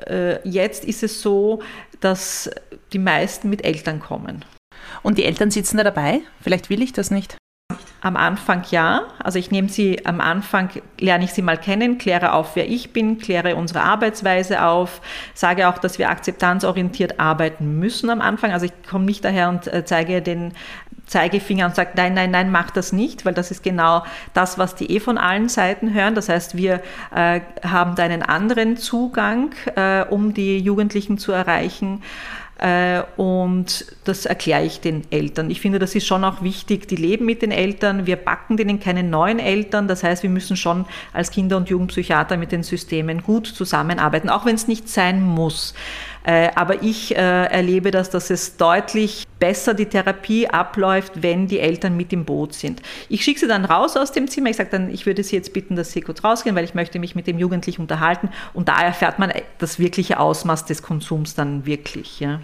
Äh, 0.06 0.46
jetzt 0.48 0.84
ist 0.84 1.02
es 1.02 1.22
so, 1.22 1.62
dass 2.00 2.50
die 2.92 2.98
meisten 2.98 3.48
mit 3.48 3.64
Eltern 3.64 4.00
kommen. 4.00 4.44
Und 5.02 5.18
die 5.18 5.24
Eltern 5.24 5.50
sitzen 5.50 5.78
da 5.78 5.84
dabei? 5.84 6.20
Vielleicht 6.40 6.70
will 6.70 6.82
ich 6.82 6.92
das 6.92 7.10
nicht. 7.10 7.39
Am 8.02 8.16
Anfang 8.16 8.62
ja. 8.70 9.02
Also 9.22 9.38
ich 9.38 9.50
nehme 9.50 9.68
sie 9.68 10.06
am 10.06 10.20
Anfang, 10.20 10.70
lerne 10.98 11.24
ich 11.24 11.32
sie 11.32 11.42
mal 11.42 11.58
kennen, 11.58 11.98
kläre 11.98 12.32
auf, 12.32 12.56
wer 12.56 12.68
ich 12.68 12.92
bin, 12.92 13.18
kläre 13.18 13.56
unsere 13.56 13.82
Arbeitsweise 13.82 14.64
auf, 14.64 15.00
sage 15.34 15.68
auch, 15.68 15.78
dass 15.78 15.98
wir 15.98 16.08
akzeptanzorientiert 16.08 17.20
arbeiten 17.20 17.78
müssen 17.78 18.08
am 18.08 18.20
Anfang. 18.20 18.52
Also 18.52 18.66
ich 18.66 18.72
komme 18.88 19.04
nicht 19.04 19.24
daher 19.24 19.48
und 19.50 19.66
äh, 19.66 19.84
zeige 19.84 20.22
den 20.22 20.52
Zeigefinger 21.10 21.66
und 21.66 21.74
sage, 21.74 21.90
nein, 21.96 22.14
nein, 22.14 22.30
nein, 22.30 22.52
mach 22.52 22.70
das 22.70 22.92
nicht, 22.92 23.26
weil 23.26 23.34
das 23.34 23.50
ist 23.50 23.64
genau 23.64 24.04
das, 24.32 24.58
was 24.58 24.76
die 24.76 24.92
eh 24.92 25.00
von 25.00 25.18
allen 25.18 25.48
Seiten 25.48 25.92
hören. 25.92 26.14
Das 26.14 26.28
heißt, 26.28 26.56
wir 26.56 26.80
äh, 27.14 27.40
haben 27.64 27.96
da 27.96 28.04
einen 28.04 28.22
anderen 28.22 28.76
Zugang, 28.76 29.50
äh, 29.74 30.04
um 30.04 30.32
die 30.34 30.58
Jugendlichen 30.58 31.18
zu 31.18 31.32
erreichen. 31.32 32.02
Äh, 32.60 33.02
und 33.16 33.86
das 34.04 34.26
erkläre 34.26 34.64
ich 34.64 34.80
den 34.80 35.04
Eltern. 35.10 35.50
Ich 35.50 35.62
finde, 35.62 35.78
das 35.78 35.94
ist 35.94 36.06
schon 36.06 36.24
auch 36.24 36.42
wichtig. 36.42 36.86
Die 36.88 36.96
leben 36.96 37.24
mit 37.24 37.40
den 37.40 37.52
Eltern. 37.52 38.06
Wir 38.06 38.16
backen 38.16 38.58
denen 38.58 38.78
keine 38.78 39.02
neuen 39.02 39.38
Eltern. 39.38 39.88
Das 39.88 40.02
heißt, 40.02 40.22
wir 40.22 40.28
müssen 40.28 40.56
schon 40.56 40.84
als 41.14 41.30
Kinder- 41.30 41.56
und 41.56 41.70
Jugendpsychiater 41.70 42.36
mit 42.36 42.52
den 42.52 42.62
Systemen 42.62 43.22
gut 43.22 43.46
zusammenarbeiten, 43.46 44.28
auch 44.28 44.44
wenn 44.44 44.56
es 44.56 44.68
nicht 44.68 44.90
sein 44.90 45.22
muss. 45.22 45.72
Äh, 46.24 46.50
aber 46.54 46.82
ich 46.82 47.16
äh, 47.16 47.18
erlebe 47.18 47.90
das, 47.90 48.10
dass 48.10 48.30
es 48.30 48.56
deutlich 48.56 49.26
besser 49.38 49.74
die 49.74 49.86
Therapie 49.86 50.48
abläuft, 50.48 51.22
wenn 51.22 51.46
die 51.46 51.60
Eltern 51.60 51.96
mit 51.96 52.12
im 52.12 52.24
Boot 52.24 52.52
sind. 52.52 52.82
Ich 53.08 53.24
schicke 53.24 53.40
sie 53.40 53.48
dann 53.48 53.64
raus 53.64 53.96
aus 53.96 54.12
dem 54.12 54.28
Zimmer. 54.28 54.50
Ich 54.50 54.56
sage 54.56 54.70
dann, 54.70 54.90
ich 54.90 55.06
würde 55.06 55.22
sie 55.22 55.36
jetzt 55.36 55.52
bitten, 55.52 55.76
dass 55.76 55.92
sie 55.92 56.02
kurz 56.02 56.22
rausgehen, 56.22 56.54
weil 56.54 56.64
ich 56.64 56.74
möchte 56.74 56.98
mich 56.98 57.14
mit 57.14 57.26
dem 57.26 57.38
Jugendlichen 57.38 57.82
unterhalten. 57.82 58.28
Und 58.52 58.68
da 58.68 58.80
erfährt 58.80 59.18
man 59.18 59.32
das 59.58 59.78
wirkliche 59.78 60.20
Ausmaß 60.20 60.66
des 60.66 60.82
Konsums 60.82 61.34
dann 61.34 61.64
wirklich. 61.64 62.20
Ja. 62.20 62.40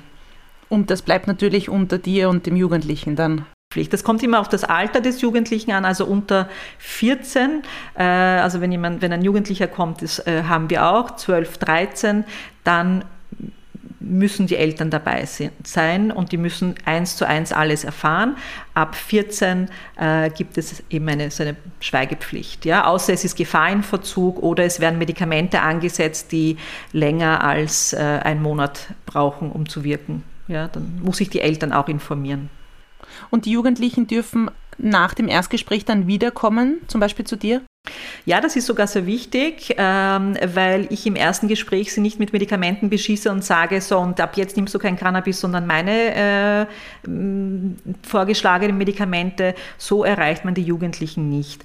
Und 0.69 0.91
das 0.91 1.03
bleibt 1.03 1.27
natürlich 1.27 1.69
unter 1.69 1.99
dir 1.99 2.29
und 2.29 2.47
dem 2.47 2.57
Jugendlichen 2.57 3.15
dann. 3.15 3.47
Das 3.91 4.05
kommt 4.05 4.23
immer 4.23 4.41
auf 4.41 4.49
das 4.49 4.65
Alter 4.65 5.03
des 5.03 5.21
Jugendlichen 5.21 5.73
an, 5.73 5.85
also 5.85 6.07
unter 6.07 6.49
14. 6.79 7.63
Äh, 7.95 8.03
also 8.03 8.63
wenn 8.63 8.73
jemand, 8.73 9.03
wenn 9.03 9.13
ein 9.13 9.23
Jugendlicher 9.23 9.67
kommt, 9.67 10.01
das 10.01 10.19
äh, 10.27 10.45
haben 10.45 10.71
wir 10.71 10.89
auch, 10.89 11.17
12, 11.17 11.59
13, 11.59 12.25
dann 12.65 13.05
müssen 14.09 14.47
die 14.47 14.57
Eltern 14.57 14.91
dabei 14.91 15.27
sein 15.65 16.11
und 16.11 16.33
die 16.33 16.37
müssen 16.37 16.75
eins 16.85 17.17
zu 17.17 17.27
eins 17.27 17.53
alles 17.53 17.85
erfahren. 17.85 18.37
Ab 18.75 18.95
14 18.95 19.69
äh, 19.97 20.31
gibt 20.31 20.59
es 20.59 20.83
eben 20.91 21.09
eine, 21.09 21.31
so 21.31 21.43
eine 21.43 21.57
Schweigepflicht. 21.81 22.65
Ja? 22.65 22.87
Außer 22.87 23.13
es 23.13 23.25
ist 23.25 23.37
Gefahr 23.37 23.71
in 23.71 23.83
Verzug 23.83 24.43
oder 24.43 24.65
es 24.65 24.81
werden 24.81 24.99
Medikamente 24.99 25.61
angesetzt, 25.63 26.33
die 26.33 26.57
länger 26.93 27.43
als 27.43 27.93
äh, 27.93 27.97
einen 27.99 28.43
Monat 28.43 28.89
brauchen, 29.07 29.51
um 29.51 29.69
zu 29.69 29.85
wirken. 29.85 30.23
Ja? 30.49 30.69
Dann 30.69 31.01
muss 31.03 31.21
ich 31.21 31.31
die 31.31 31.41
Eltern 31.41 31.73
auch 31.73 31.89
informieren. 31.89 32.51
Und 33.31 33.47
die 33.47 33.53
Jugendlichen 33.53 34.07
dürfen 34.07 34.51
nach 34.79 35.15
dem 35.15 35.29
Erstgespräch 35.29 35.85
dann 35.85 36.07
wiederkommen, 36.07 36.81
zum 36.87 37.01
Beispiel 37.01 37.25
zu 37.25 37.37
dir? 37.37 37.63
Ja, 38.25 38.41
das 38.41 38.57
ist 38.57 38.67
sogar 38.67 38.87
sehr 38.87 39.07
wichtig, 39.07 39.75
ähm, 39.79 40.37
weil 40.55 40.87
ich 40.91 41.07
im 41.07 41.17
ersten 41.17 41.49
Gespräch 41.49 41.93
sie 41.93 42.01
nicht 42.01 42.19
mit 42.19 42.33
Medikamenten 42.33 42.91
beschieße 42.91 43.31
und 43.31 43.45
sage, 43.45 43.81
so 43.81 43.99
und 43.99 44.21
ab 44.21 44.37
jetzt 44.37 44.57
nimmst 44.57 44.75
du 44.75 44.79
kein 44.79 44.97
Cannabis, 44.97 45.41
sondern 45.41 45.67
meine 45.67 46.67
äh, 46.67 46.67
vorgeschlagenen 48.03 48.77
Medikamente. 48.77 49.55
So 49.79 50.05
erreicht 50.05 50.45
man 50.45 50.55
die 50.55 50.63
Jugendlichen 50.63 51.29
nicht. 51.29 51.65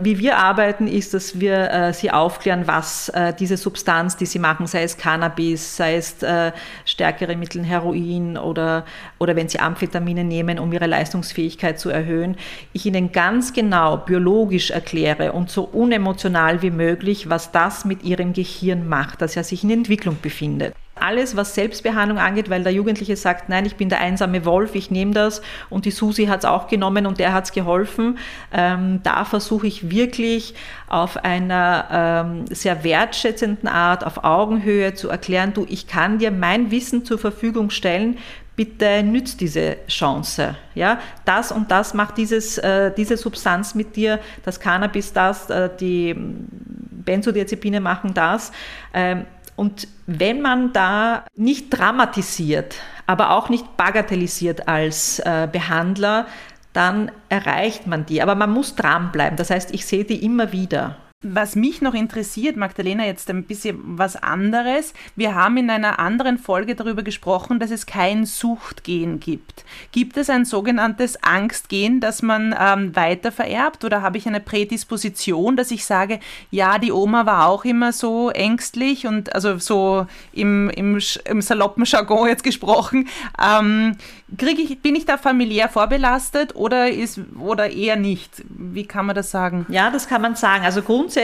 Wie 0.00 0.18
wir 0.18 0.38
arbeiten, 0.38 0.86
ist, 0.86 1.14
dass 1.14 1.40
wir 1.40 1.70
äh, 1.70 1.92
sie 1.92 2.10
aufklären, 2.10 2.66
was 2.66 3.08
äh, 3.10 3.34
diese 3.34 3.56
Substanz, 3.56 4.16
die 4.16 4.26
sie 4.26 4.38
machen, 4.38 4.66
sei 4.66 4.82
es 4.82 4.96
Cannabis, 4.96 5.76
sei 5.76 5.96
es 5.96 6.22
äh, 6.22 6.52
stärkere 6.84 7.36
Mittel, 7.36 7.64
Heroin 7.64 8.38
oder, 8.38 8.84
oder 9.18 9.36
wenn 9.36 9.48
sie 9.48 9.58
Amphetamine 9.58 10.24
nehmen, 10.24 10.58
um 10.58 10.72
ihre 10.72 10.86
Leistungsfähigkeit 10.86 11.78
zu 11.80 11.90
erhöhen, 11.90 12.36
ich 12.72 12.86
ihnen 12.86 13.12
ganz 13.12 13.52
genau 13.52 13.96
biologisch 13.96 14.70
erkläre 14.70 15.32
und 15.32 15.50
so 15.56 15.62
unemotional 15.62 16.60
wie 16.60 16.70
möglich, 16.70 17.30
was 17.30 17.50
das 17.50 17.86
mit 17.86 18.04
ihrem 18.04 18.34
Gehirn 18.34 18.86
macht, 18.86 19.22
dass 19.22 19.36
er 19.36 19.42
sich 19.42 19.64
in 19.64 19.70
Entwicklung 19.70 20.18
befindet. 20.20 20.74
Alles, 20.94 21.34
was 21.34 21.54
Selbstbehandlung 21.54 22.18
angeht, 22.18 22.50
weil 22.50 22.62
der 22.62 22.72
Jugendliche 22.72 23.16
sagt, 23.16 23.48
nein, 23.48 23.64
ich 23.64 23.76
bin 23.76 23.88
der 23.88 24.00
einsame 24.00 24.44
Wolf, 24.44 24.74
ich 24.74 24.90
nehme 24.90 25.12
das 25.12 25.40
und 25.70 25.86
die 25.86 25.90
Susi 25.90 26.26
hat 26.26 26.40
es 26.40 26.44
auch 26.44 26.68
genommen 26.68 27.06
und 27.06 27.18
der 27.18 27.32
hat 27.32 27.44
es 27.44 27.52
geholfen. 27.52 28.18
Ähm, 28.52 29.00
da 29.02 29.24
versuche 29.24 29.66
ich 29.66 29.90
wirklich 29.90 30.54
auf 30.88 31.24
einer 31.24 31.88
ähm, 31.90 32.44
sehr 32.54 32.84
wertschätzenden 32.84 33.68
Art, 33.68 34.04
auf 34.04 34.24
Augenhöhe 34.24 34.92
zu 34.92 35.08
erklären, 35.08 35.54
du, 35.54 35.64
ich 35.68 35.86
kann 35.86 36.18
dir 36.18 36.30
mein 36.30 36.70
Wissen 36.70 37.06
zur 37.06 37.18
Verfügung 37.18 37.70
stellen, 37.70 38.18
bitte 38.56 39.02
nützt 39.02 39.40
diese 39.40 39.76
Chance. 39.86 40.56
Ja, 40.74 40.98
das 41.24 41.52
und 41.52 41.70
das 41.70 41.94
macht 41.94 42.16
dieses, 42.16 42.58
äh, 42.58 42.90
diese 42.96 43.16
Substanz 43.16 43.74
mit 43.74 43.94
dir, 43.94 44.18
das 44.44 44.58
Cannabis 44.58 45.12
das, 45.12 45.48
äh, 45.50 45.70
die 45.78 46.14
Benzodiazepine 46.16 47.80
machen 47.80 48.14
das. 48.14 48.50
Ähm, 48.92 49.26
und 49.54 49.88
wenn 50.06 50.42
man 50.42 50.72
da 50.72 51.24
nicht 51.36 51.70
dramatisiert, 51.70 52.76
aber 53.06 53.30
auch 53.30 53.48
nicht 53.48 53.76
bagatellisiert 53.76 54.68
als 54.68 55.18
äh, 55.20 55.48
Behandler, 55.50 56.26
dann 56.72 57.10
erreicht 57.30 57.86
man 57.86 58.04
die. 58.04 58.20
Aber 58.20 58.34
man 58.34 58.50
muss 58.50 58.74
dranbleiben. 58.74 59.36
Das 59.36 59.48
heißt, 59.50 59.72
ich 59.72 59.86
sehe 59.86 60.04
die 60.04 60.22
immer 60.24 60.52
wieder. 60.52 60.96
Was 61.28 61.56
mich 61.56 61.82
noch 61.82 61.94
interessiert, 61.94 62.56
Magdalena, 62.56 63.04
jetzt 63.04 63.28
ein 63.30 63.42
bisschen 63.44 63.78
was 63.98 64.14
anderes. 64.14 64.94
Wir 65.16 65.34
haben 65.34 65.56
in 65.56 65.70
einer 65.70 65.98
anderen 65.98 66.38
Folge 66.38 66.76
darüber 66.76 67.02
gesprochen, 67.02 67.58
dass 67.58 67.72
es 67.72 67.84
kein 67.84 68.26
Suchtgen 68.26 69.18
gibt. 69.18 69.64
Gibt 69.90 70.16
es 70.16 70.30
ein 70.30 70.44
sogenanntes 70.44 71.22
Angstgen, 71.24 72.00
das 72.00 72.22
man 72.22 72.54
ähm, 72.58 72.94
weiter 72.94 73.32
vererbt 73.32 73.84
oder 73.84 74.02
habe 74.02 74.18
ich 74.18 74.28
eine 74.28 74.38
Prädisposition, 74.38 75.56
dass 75.56 75.72
ich 75.72 75.84
sage, 75.84 76.20
ja, 76.50 76.78
die 76.78 76.92
Oma 76.92 77.26
war 77.26 77.48
auch 77.48 77.64
immer 77.64 77.92
so 77.92 78.30
ängstlich 78.30 79.06
und 79.06 79.34
also 79.34 79.58
so 79.58 80.06
im, 80.32 80.70
im, 80.70 81.00
im 81.24 81.42
saloppen 81.42 81.84
Jargon 81.84 82.28
jetzt 82.28 82.44
gesprochen. 82.44 83.08
Ähm, 83.42 83.96
ich, 84.38 84.80
bin 84.80 84.94
ich 84.94 85.06
da 85.06 85.18
familiär 85.18 85.68
vorbelastet 85.68 86.54
oder, 86.54 86.88
ist, 86.88 87.20
oder 87.40 87.70
eher 87.70 87.96
nicht? 87.96 88.30
Wie 88.48 88.86
kann 88.86 89.06
man 89.06 89.16
das 89.16 89.32
sagen? 89.32 89.66
Ja, 89.68 89.90
das 89.90 90.08
kann 90.08 90.22
man 90.22 90.36
sagen. 90.36 90.64
Also 90.64 90.82
grundsätzlich 90.82 91.15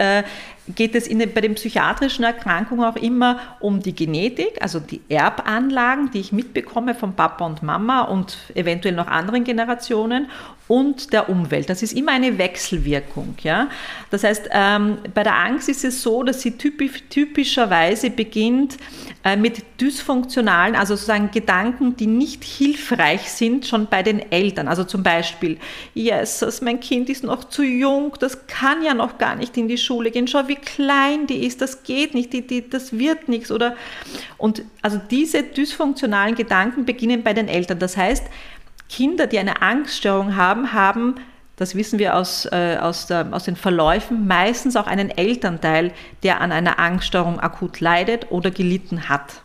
äh, 0.00 0.24
geht 0.68 0.94
es 0.94 1.06
in 1.06 1.18
bei 1.18 1.40
den 1.40 1.54
psychiatrischen 1.54 2.24
Erkrankungen 2.24 2.84
auch 2.84 2.96
immer 2.96 3.38
um 3.60 3.80
die 3.80 3.94
Genetik, 3.94 4.60
also 4.60 4.80
die 4.80 5.00
Erbanlagen, 5.08 6.10
die 6.10 6.20
ich 6.20 6.32
mitbekomme 6.32 6.94
von 6.94 7.14
Papa 7.14 7.44
und 7.44 7.62
Mama 7.62 8.02
und 8.02 8.38
eventuell 8.54 8.94
noch 8.94 9.06
anderen 9.06 9.44
Generationen 9.44 10.28
und 10.66 11.12
der 11.12 11.28
Umwelt. 11.28 11.68
Das 11.68 11.82
ist 11.82 11.92
immer 11.92 12.12
eine 12.12 12.38
Wechselwirkung. 12.38 13.34
Ja? 13.42 13.68
Das 14.10 14.24
heißt, 14.24 14.48
ähm, 14.50 14.98
bei 15.12 15.22
der 15.22 15.36
Angst 15.36 15.68
ist 15.68 15.84
es 15.84 16.02
so, 16.02 16.22
dass 16.22 16.40
sie 16.40 16.52
typisch, 16.52 17.04
typischerweise 17.10 18.08
beginnt 18.08 18.78
äh, 19.24 19.36
mit 19.36 19.62
dysfunktionalen, 19.80 20.74
also 20.74 20.94
sozusagen 20.94 21.30
Gedanken, 21.30 21.96
die 21.96 22.06
nicht 22.06 22.44
hilfreich 22.44 23.30
sind, 23.30 23.66
schon 23.66 23.88
bei 23.88 24.02
den 24.02 24.32
Eltern. 24.32 24.68
Also 24.68 24.84
zum 24.84 25.02
Beispiel, 25.02 25.58
yes, 25.92 26.60
mein 26.62 26.80
Kind 26.80 27.10
ist 27.10 27.24
noch 27.24 27.44
zu 27.44 27.62
jung, 27.62 28.14
das 28.18 28.46
kann 28.46 28.82
ja 28.82 28.94
noch 28.94 29.18
gar 29.18 29.36
nicht 29.36 29.56
in 29.58 29.68
die 29.68 29.78
Schule 29.78 30.10
gehen. 30.10 30.26
Schau, 30.26 30.48
wie 30.54 30.60
klein 30.60 31.26
die 31.26 31.44
ist, 31.46 31.60
das 31.60 31.82
geht 31.82 32.14
nicht, 32.14 32.32
die, 32.32 32.46
die, 32.46 32.68
das 32.68 32.98
wird 32.98 33.28
nichts. 33.28 33.50
Oder 33.50 33.76
und 34.38 34.62
also 34.82 35.00
diese 35.10 35.42
dysfunktionalen 35.42 36.34
Gedanken 36.34 36.84
beginnen 36.84 37.22
bei 37.22 37.32
den 37.32 37.48
Eltern. 37.48 37.78
Das 37.78 37.96
heißt, 37.96 38.24
Kinder, 38.88 39.26
die 39.26 39.38
eine 39.38 39.62
Angststörung 39.62 40.36
haben, 40.36 40.72
haben, 40.72 41.16
das 41.56 41.74
wissen 41.74 41.98
wir 41.98 42.16
aus, 42.16 42.46
äh, 42.46 42.78
aus, 42.80 43.06
der, 43.06 43.28
aus 43.32 43.44
den 43.44 43.56
Verläufen, 43.56 44.26
meistens 44.26 44.76
auch 44.76 44.86
einen 44.86 45.10
Elternteil, 45.10 45.92
der 46.22 46.40
an 46.40 46.52
einer 46.52 46.78
Angststörung 46.78 47.38
akut 47.40 47.80
leidet 47.80 48.30
oder 48.30 48.50
gelitten 48.50 49.08
hat. 49.08 49.43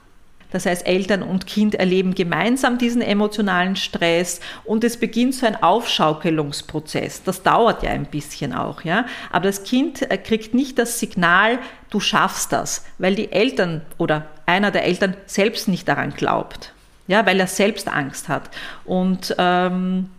Das 0.51 0.65
heißt, 0.65 0.88
Eltern 0.88 1.21
und 1.21 1.45
Kind 1.45 1.75
erleben 1.75 2.15
gemeinsam 2.15 2.77
diesen 2.77 3.01
emotionalen 3.01 3.75
Stress 3.75 4.39
und 4.65 4.83
es 4.83 4.97
beginnt 4.97 5.35
so 5.35 5.45
ein 5.45 5.62
Aufschaukelungsprozess. 5.62 7.23
Das 7.23 7.43
dauert 7.43 7.83
ja 7.83 7.91
ein 7.91 8.05
bisschen 8.05 8.53
auch, 8.53 8.83
ja. 8.83 9.05
Aber 9.31 9.45
das 9.45 9.63
Kind 9.63 10.09
äh, 10.09 10.17
kriegt 10.17 10.53
nicht 10.53 10.79
das 10.79 10.99
Signal, 10.99 11.59
du 11.89 11.99
schaffst 11.99 12.51
das, 12.51 12.85
weil 12.97 13.15
die 13.15 13.31
Eltern 13.31 13.81
oder 13.97 14.25
einer 14.45 14.71
der 14.71 14.85
Eltern 14.85 15.15
selbst 15.27 15.67
nicht 15.67 15.88
daran 15.88 16.13
glaubt 16.13 16.73
ja, 17.09 17.25
weil 17.25 17.39
er 17.39 17.47
selbst 17.47 17.88
Angst 17.88 18.29
hat. 18.29 18.51
Und 18.85 19.35
ähm, 19.39 20.12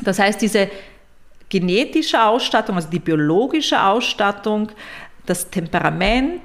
das 0.00 0.20
heißt, 0.20 0.40
diese 0.40 0.70
genetische 1.48 2.24
Ausstattung, 2.24 2.76
also 2.76 2.88
die 2.88 3.00
biologische 3.00 3.82
Ausstattung, 3.82 4.70
das 5.26 5.50
Temperament, 5.50 6.40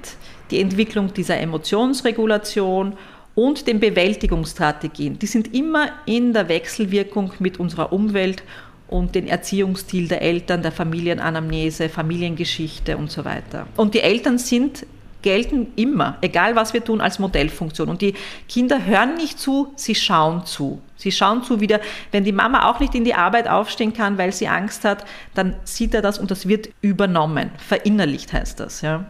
die 0.50 0.60
Entwicklung 0.60 1.14
dieser 1.14 1.38
Emotionsregulation 1.38 2.98
und 3.36 3.68
den 3.68 3.78
Bewältigungsstrategien, 3.78 5.20
die 5.20 5.26
sind 5.26 5.54
immer 5.54 5.90
in 6.06 6.32
der 6.32 6.48
Wechselwirkung 6.48 7.32
mit 7.38 7.60
unserer 7.60 7.92
Umwelt 7.92 8.42
und 8.88 9.14
den 9.14 9.28
Erziehungsstil 9.28 10.08
der 10.08 10.22
Eltern, 10.22 10.62
der 10.62 10.72
Familienanamnese, 10.72 11.88
Familiengeschichte 11.88 12.96
und 12.96 13.10
so 13.10 13.24
weiter. 13.24 13.68
Und 13.76 13.94
die 13.94 14.00
Eltern 14.00 14.38
sind 14.38 14.86
gelten 15.22 15.72
immer, 15.74 16.18
egal 16.20 16.54
was 16.54 16.72
wir 16.72 16.84
tun, 16.84 17.00
als 17.00 17.18
Modellfunktion. 17.18 17.88
Und 17.88 18.00
die 18.00 18.14
Kinder 18.48 18.86
hören 18.86 19.16
nicht 19.16 19.40
zu, 19.40 19.72
sie 19.74 19.96
schauen 19.96 20.46
zu. 20.46 20.80
Sie 20.94 21.10
schauen 21.10 21.42
zu 21.42 21.60
wieder, 21.60 21.80
wenn 22.12 22.22
die 22.22 22.32
Mama 22.32 22.70
auch 22.70 22.78
nicht 22.78 22.94
in 22.94 23.04
die 23.04 23.14
Arbeit 23.14 23.48
aufstehen 23.48 23.92
kann, 23.92 24.18
weil 24.18 24.32
sie 24.32 24.46
Angst 24.46 24.84
hat, 24.84 25.04
dann 25.34 25.56
sieht 25.64 25.94
er 25.94 26.02
das 26.02 26.20
und 26.20 26.30
das 26.30 26.46
wird 26.46 26.68
übernommen. 26.80 27.50
Verinnerlicht 27.58 28.32
heißt 28.32 28.60
das, 28.60 28.82
ja. 28.82 29.04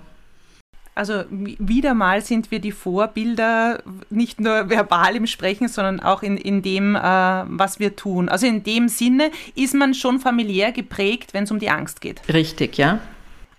Also 0.97 1.24
wieder 1.30 1.92
mal 1.92 2.22
sind 2.22 2.51
wir 2.51 2.59
die 2.59 2.72
Vorbilder, 2.72 3.82
nicht 4.09 4.40
nur 4.40 4.70
verbal 4.70 5.14
im 5.14 5.26
Sprechen, 5.26 5.68
sondern 5.68 6.01
auch 6.01 6.22
in, 6.22 6.38
in 6.38 6.62
dem, 6.62 6.97
äh, 6.97 7.01
was 7.01 7.78
wir 7.78 7.97
tun. 7.97 8.30
Also 8.30 8.47
in 8.47 8.64
dem 8.64 8.88
Sinne 8.88 9.30
ist 9.55 9.74
man 9.74 9.92
schon 9.92 10.20
familiär 10.20 10.72
geprägt, 10.72 11.34
wenn 11.34 11.44
es 11.44 11.51
um 11.51 11.59
die 11.59 11.68
Angst 11.68 12.01
geht. 12.01 12.22
Richtig, 12.32 12.78
ja. 12.78 13.01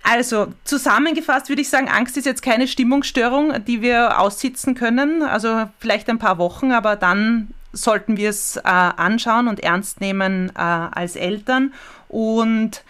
Also 0.01 0.47
zusammengefasst 0.63 1.49
würde 1.49 1.61
ich 1.61 1.69
sagen, 1.69 1.89
Angst 1.89 2.17
ist 2.17 2.25
jetzt 2.25 2.41
keine 2.41 2.67
Stimmungsstörung, 2.67 3.63
die 3.65 3.83
wir 3.83 4.19
aussitzen 4.19 4.73
können. 4.73 5.21
Also 5.21 5.69
vielleicht 5.77 6.09
ein 6.09 6.17
paar 6.17 6.39
Wochen, 6.39 6.71
aber 6.71 6.95
dann 6.95 7.49
sollten 7.71 8.17
wir 8.17 8.31
es 8.31 8.57
äh, 8.57 8.61
anschauen 8.63 9.47
und 9.47 9.59
ernst 9.59 10.01
nehmen 10.01 10.49
äh, 10.55 10.61
als 10.61 11.15
Eltern 11.15 11.71
und 12.07 12.83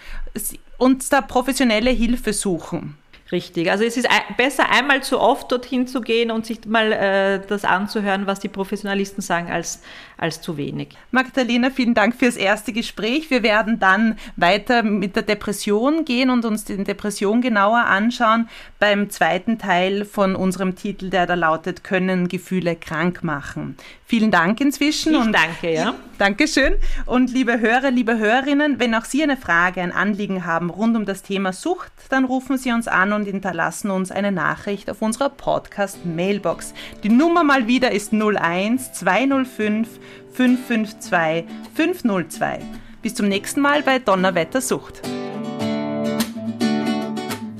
uns 0.77 1.09
da 1.09 1.19
professionelle 1.19 1.89
Hilfe 1.89 2.31
suchen. 2.31 2.95
Richtig. 3.32 3.69
Also 3.69 3.84
es 3.84 3.97
ist 3.97 4.07
besser, 4.38 4.69
einmal 4.69 5.03
zu 5.03 5.19
oft 5.19 5.51
dorthin 5.51 5.86
zu 5.86 5.99
gehen 5.99 6.32
und 6.32 6.45
sich 6.45 6.65
mal 6.65 6.93
äh, 6.93 7.41
das 7.45 7.65
anzuhören, 7.65 8.25
was 8.25 8.39
die 8.39 8.47
Professionalisten 8.47 9.21
sagen, 9.21 9.51
als, 9.51 9.82
als 10.17 10.41
zu 10.41 10.55
wenig. 10.55 10.89
Magdalena, 11.11 11.69
vielen 11.69 11.93
Dank 11.93 12.15
fürs 12.15 12.38
erste 12.38 12.71
Gespräch. 12.71 13.30
Wir 13.30 13.43
werden 13.43 13.80
dann 13.80 14.17
weiter 14.38 14.82
mit 14.82 15.17
der 15.17 15.23
Depression 15.23 16.05
gehen 16.05 16.30
und 16.30 16.45
uns 16.45 16.63
die 16.63 16.82
Depression 16.82 17.41
genauer 17.41 17.80
anschauen 17.80 18.47
beim 18.80 19.09
zweiten 19.09 19.57
Teil 19.57 20.05
von 20.05 20.36
unserem 20.36 20.75
Titel, 20.75 21.09
der 21.09 21.25
da 21.25 21.34
lautet, 21.34 21.84
können 21.84 22.30
Gefühle 22.30 22.78
krank 22.78 23.23
machen. 23.23 23.75
Vielen 24.05 24.32
Dank 24.32 24.61
inzwischen. 24.61 25.13
Ich 25.13 25.19
und 25.19 25.34
danke, 25.34 25.73
ja. 25.73 25.93
Dankeschön. 26.17 26.75
Und 27.05 27.30
liebe 27.30 27.59
Hörer, 27.59 27.91
liebe 27.91 28.17
Hörerinnen, 28.17 28.80
wenn 28.80 28.95
auch 28.95 29.03
Sie 29.03 29.21
eine 29.21 29.36
Frage, 29.36 29.82
ein 29.82 29.91
Anliegen 29.91 30.45
haben 30.45 30.69
rund 30.69 30.95
um 30.95 31.05
das 31.05 31.23
Thema 31.23 31.51
Sucht, 31.51 31.91
dann 32.09 32.23
rufen 32.23 32.57
Sie 32.57 32.71
uns 32.71 32.88
an 32.88 33.11
und 33.18 33.26
hinterlassen 33.26 33.91
uns 33.91 34.11
eine 34.11 34.32
Nachricht 34.32 34.89
auf 34.89 35.01
unserer 35.01 35.28
Podcast-Mailbox. 35.30 36.74
Die 37.03 37.09
Nummer 37.09 37.43
mal 37.43 37.68
wieder 37.68 37.91
ist 37.91 38.13
01 38.13 38.93
205 38.93 39.99
552 40.32 41.45
502. 41.74 42.59
Bis 43.01 43.15
zum 43.15 43.28
nächsten 43.28 43.59
Mal 43.59 43.84
bei 43.84 43.99
Donnerwetter 43.99 44.61
Sucht. 44.61 45.01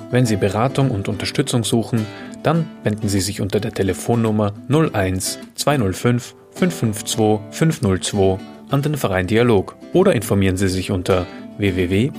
Wenn 0.10 0.26
Sie 0.26 0.38
Beratung 0.38 0.92
und 0.92 1.10
Unterstützung 1.10 1.66
suchen, 1.66 2.06
dann 2.44 2.66
wenden 2.84 3.10
Sie 3.10 3.20
sich 3.20 3.42
unter 3.42 3.60
der 3.60 3.74
Telefonnummer 3.74 4.54
01 4.70 5.40
205 5.56 6.34
552 6.52 7.40
502 7.52 8.38
an 8.70 8.82
den 8.82 8.96
Verein 8.96 9.28
Dialog 9.28 9.76
oder 9.94 10.14
informieren 10.14 10.56
Sie 10.56 10.70
sich 10.70 10.92
unter 10.92 11.28
www.sdw.wien. 11.58 12.18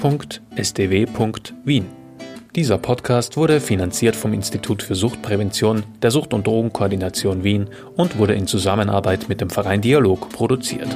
Dieser 2.56 2.78
Podcast 2.78 3.36
wurde 3.36 3.60
finanziert 3.60 4.16
vom 4.16 4.32
Institut 4.32 4.82
für 4.82 4.94
Suchtprävention 4.94 5.84
der 6.00 6.10
Sucht- 6.10 6.32
und 6.32 6.46
Drogenkoordination 6.46 7.44
Wien 7.44 7.68
und 7.94 8.18
wurde 8.18 8.34
in 8.34 8.46
Zusammenarbeit 8.46 9.28
mit 9.28 9.40
dem 9.40 9.50
Verein 9.50 9.82
Dialog 9.82 10.30
produziert. 10.30 10.88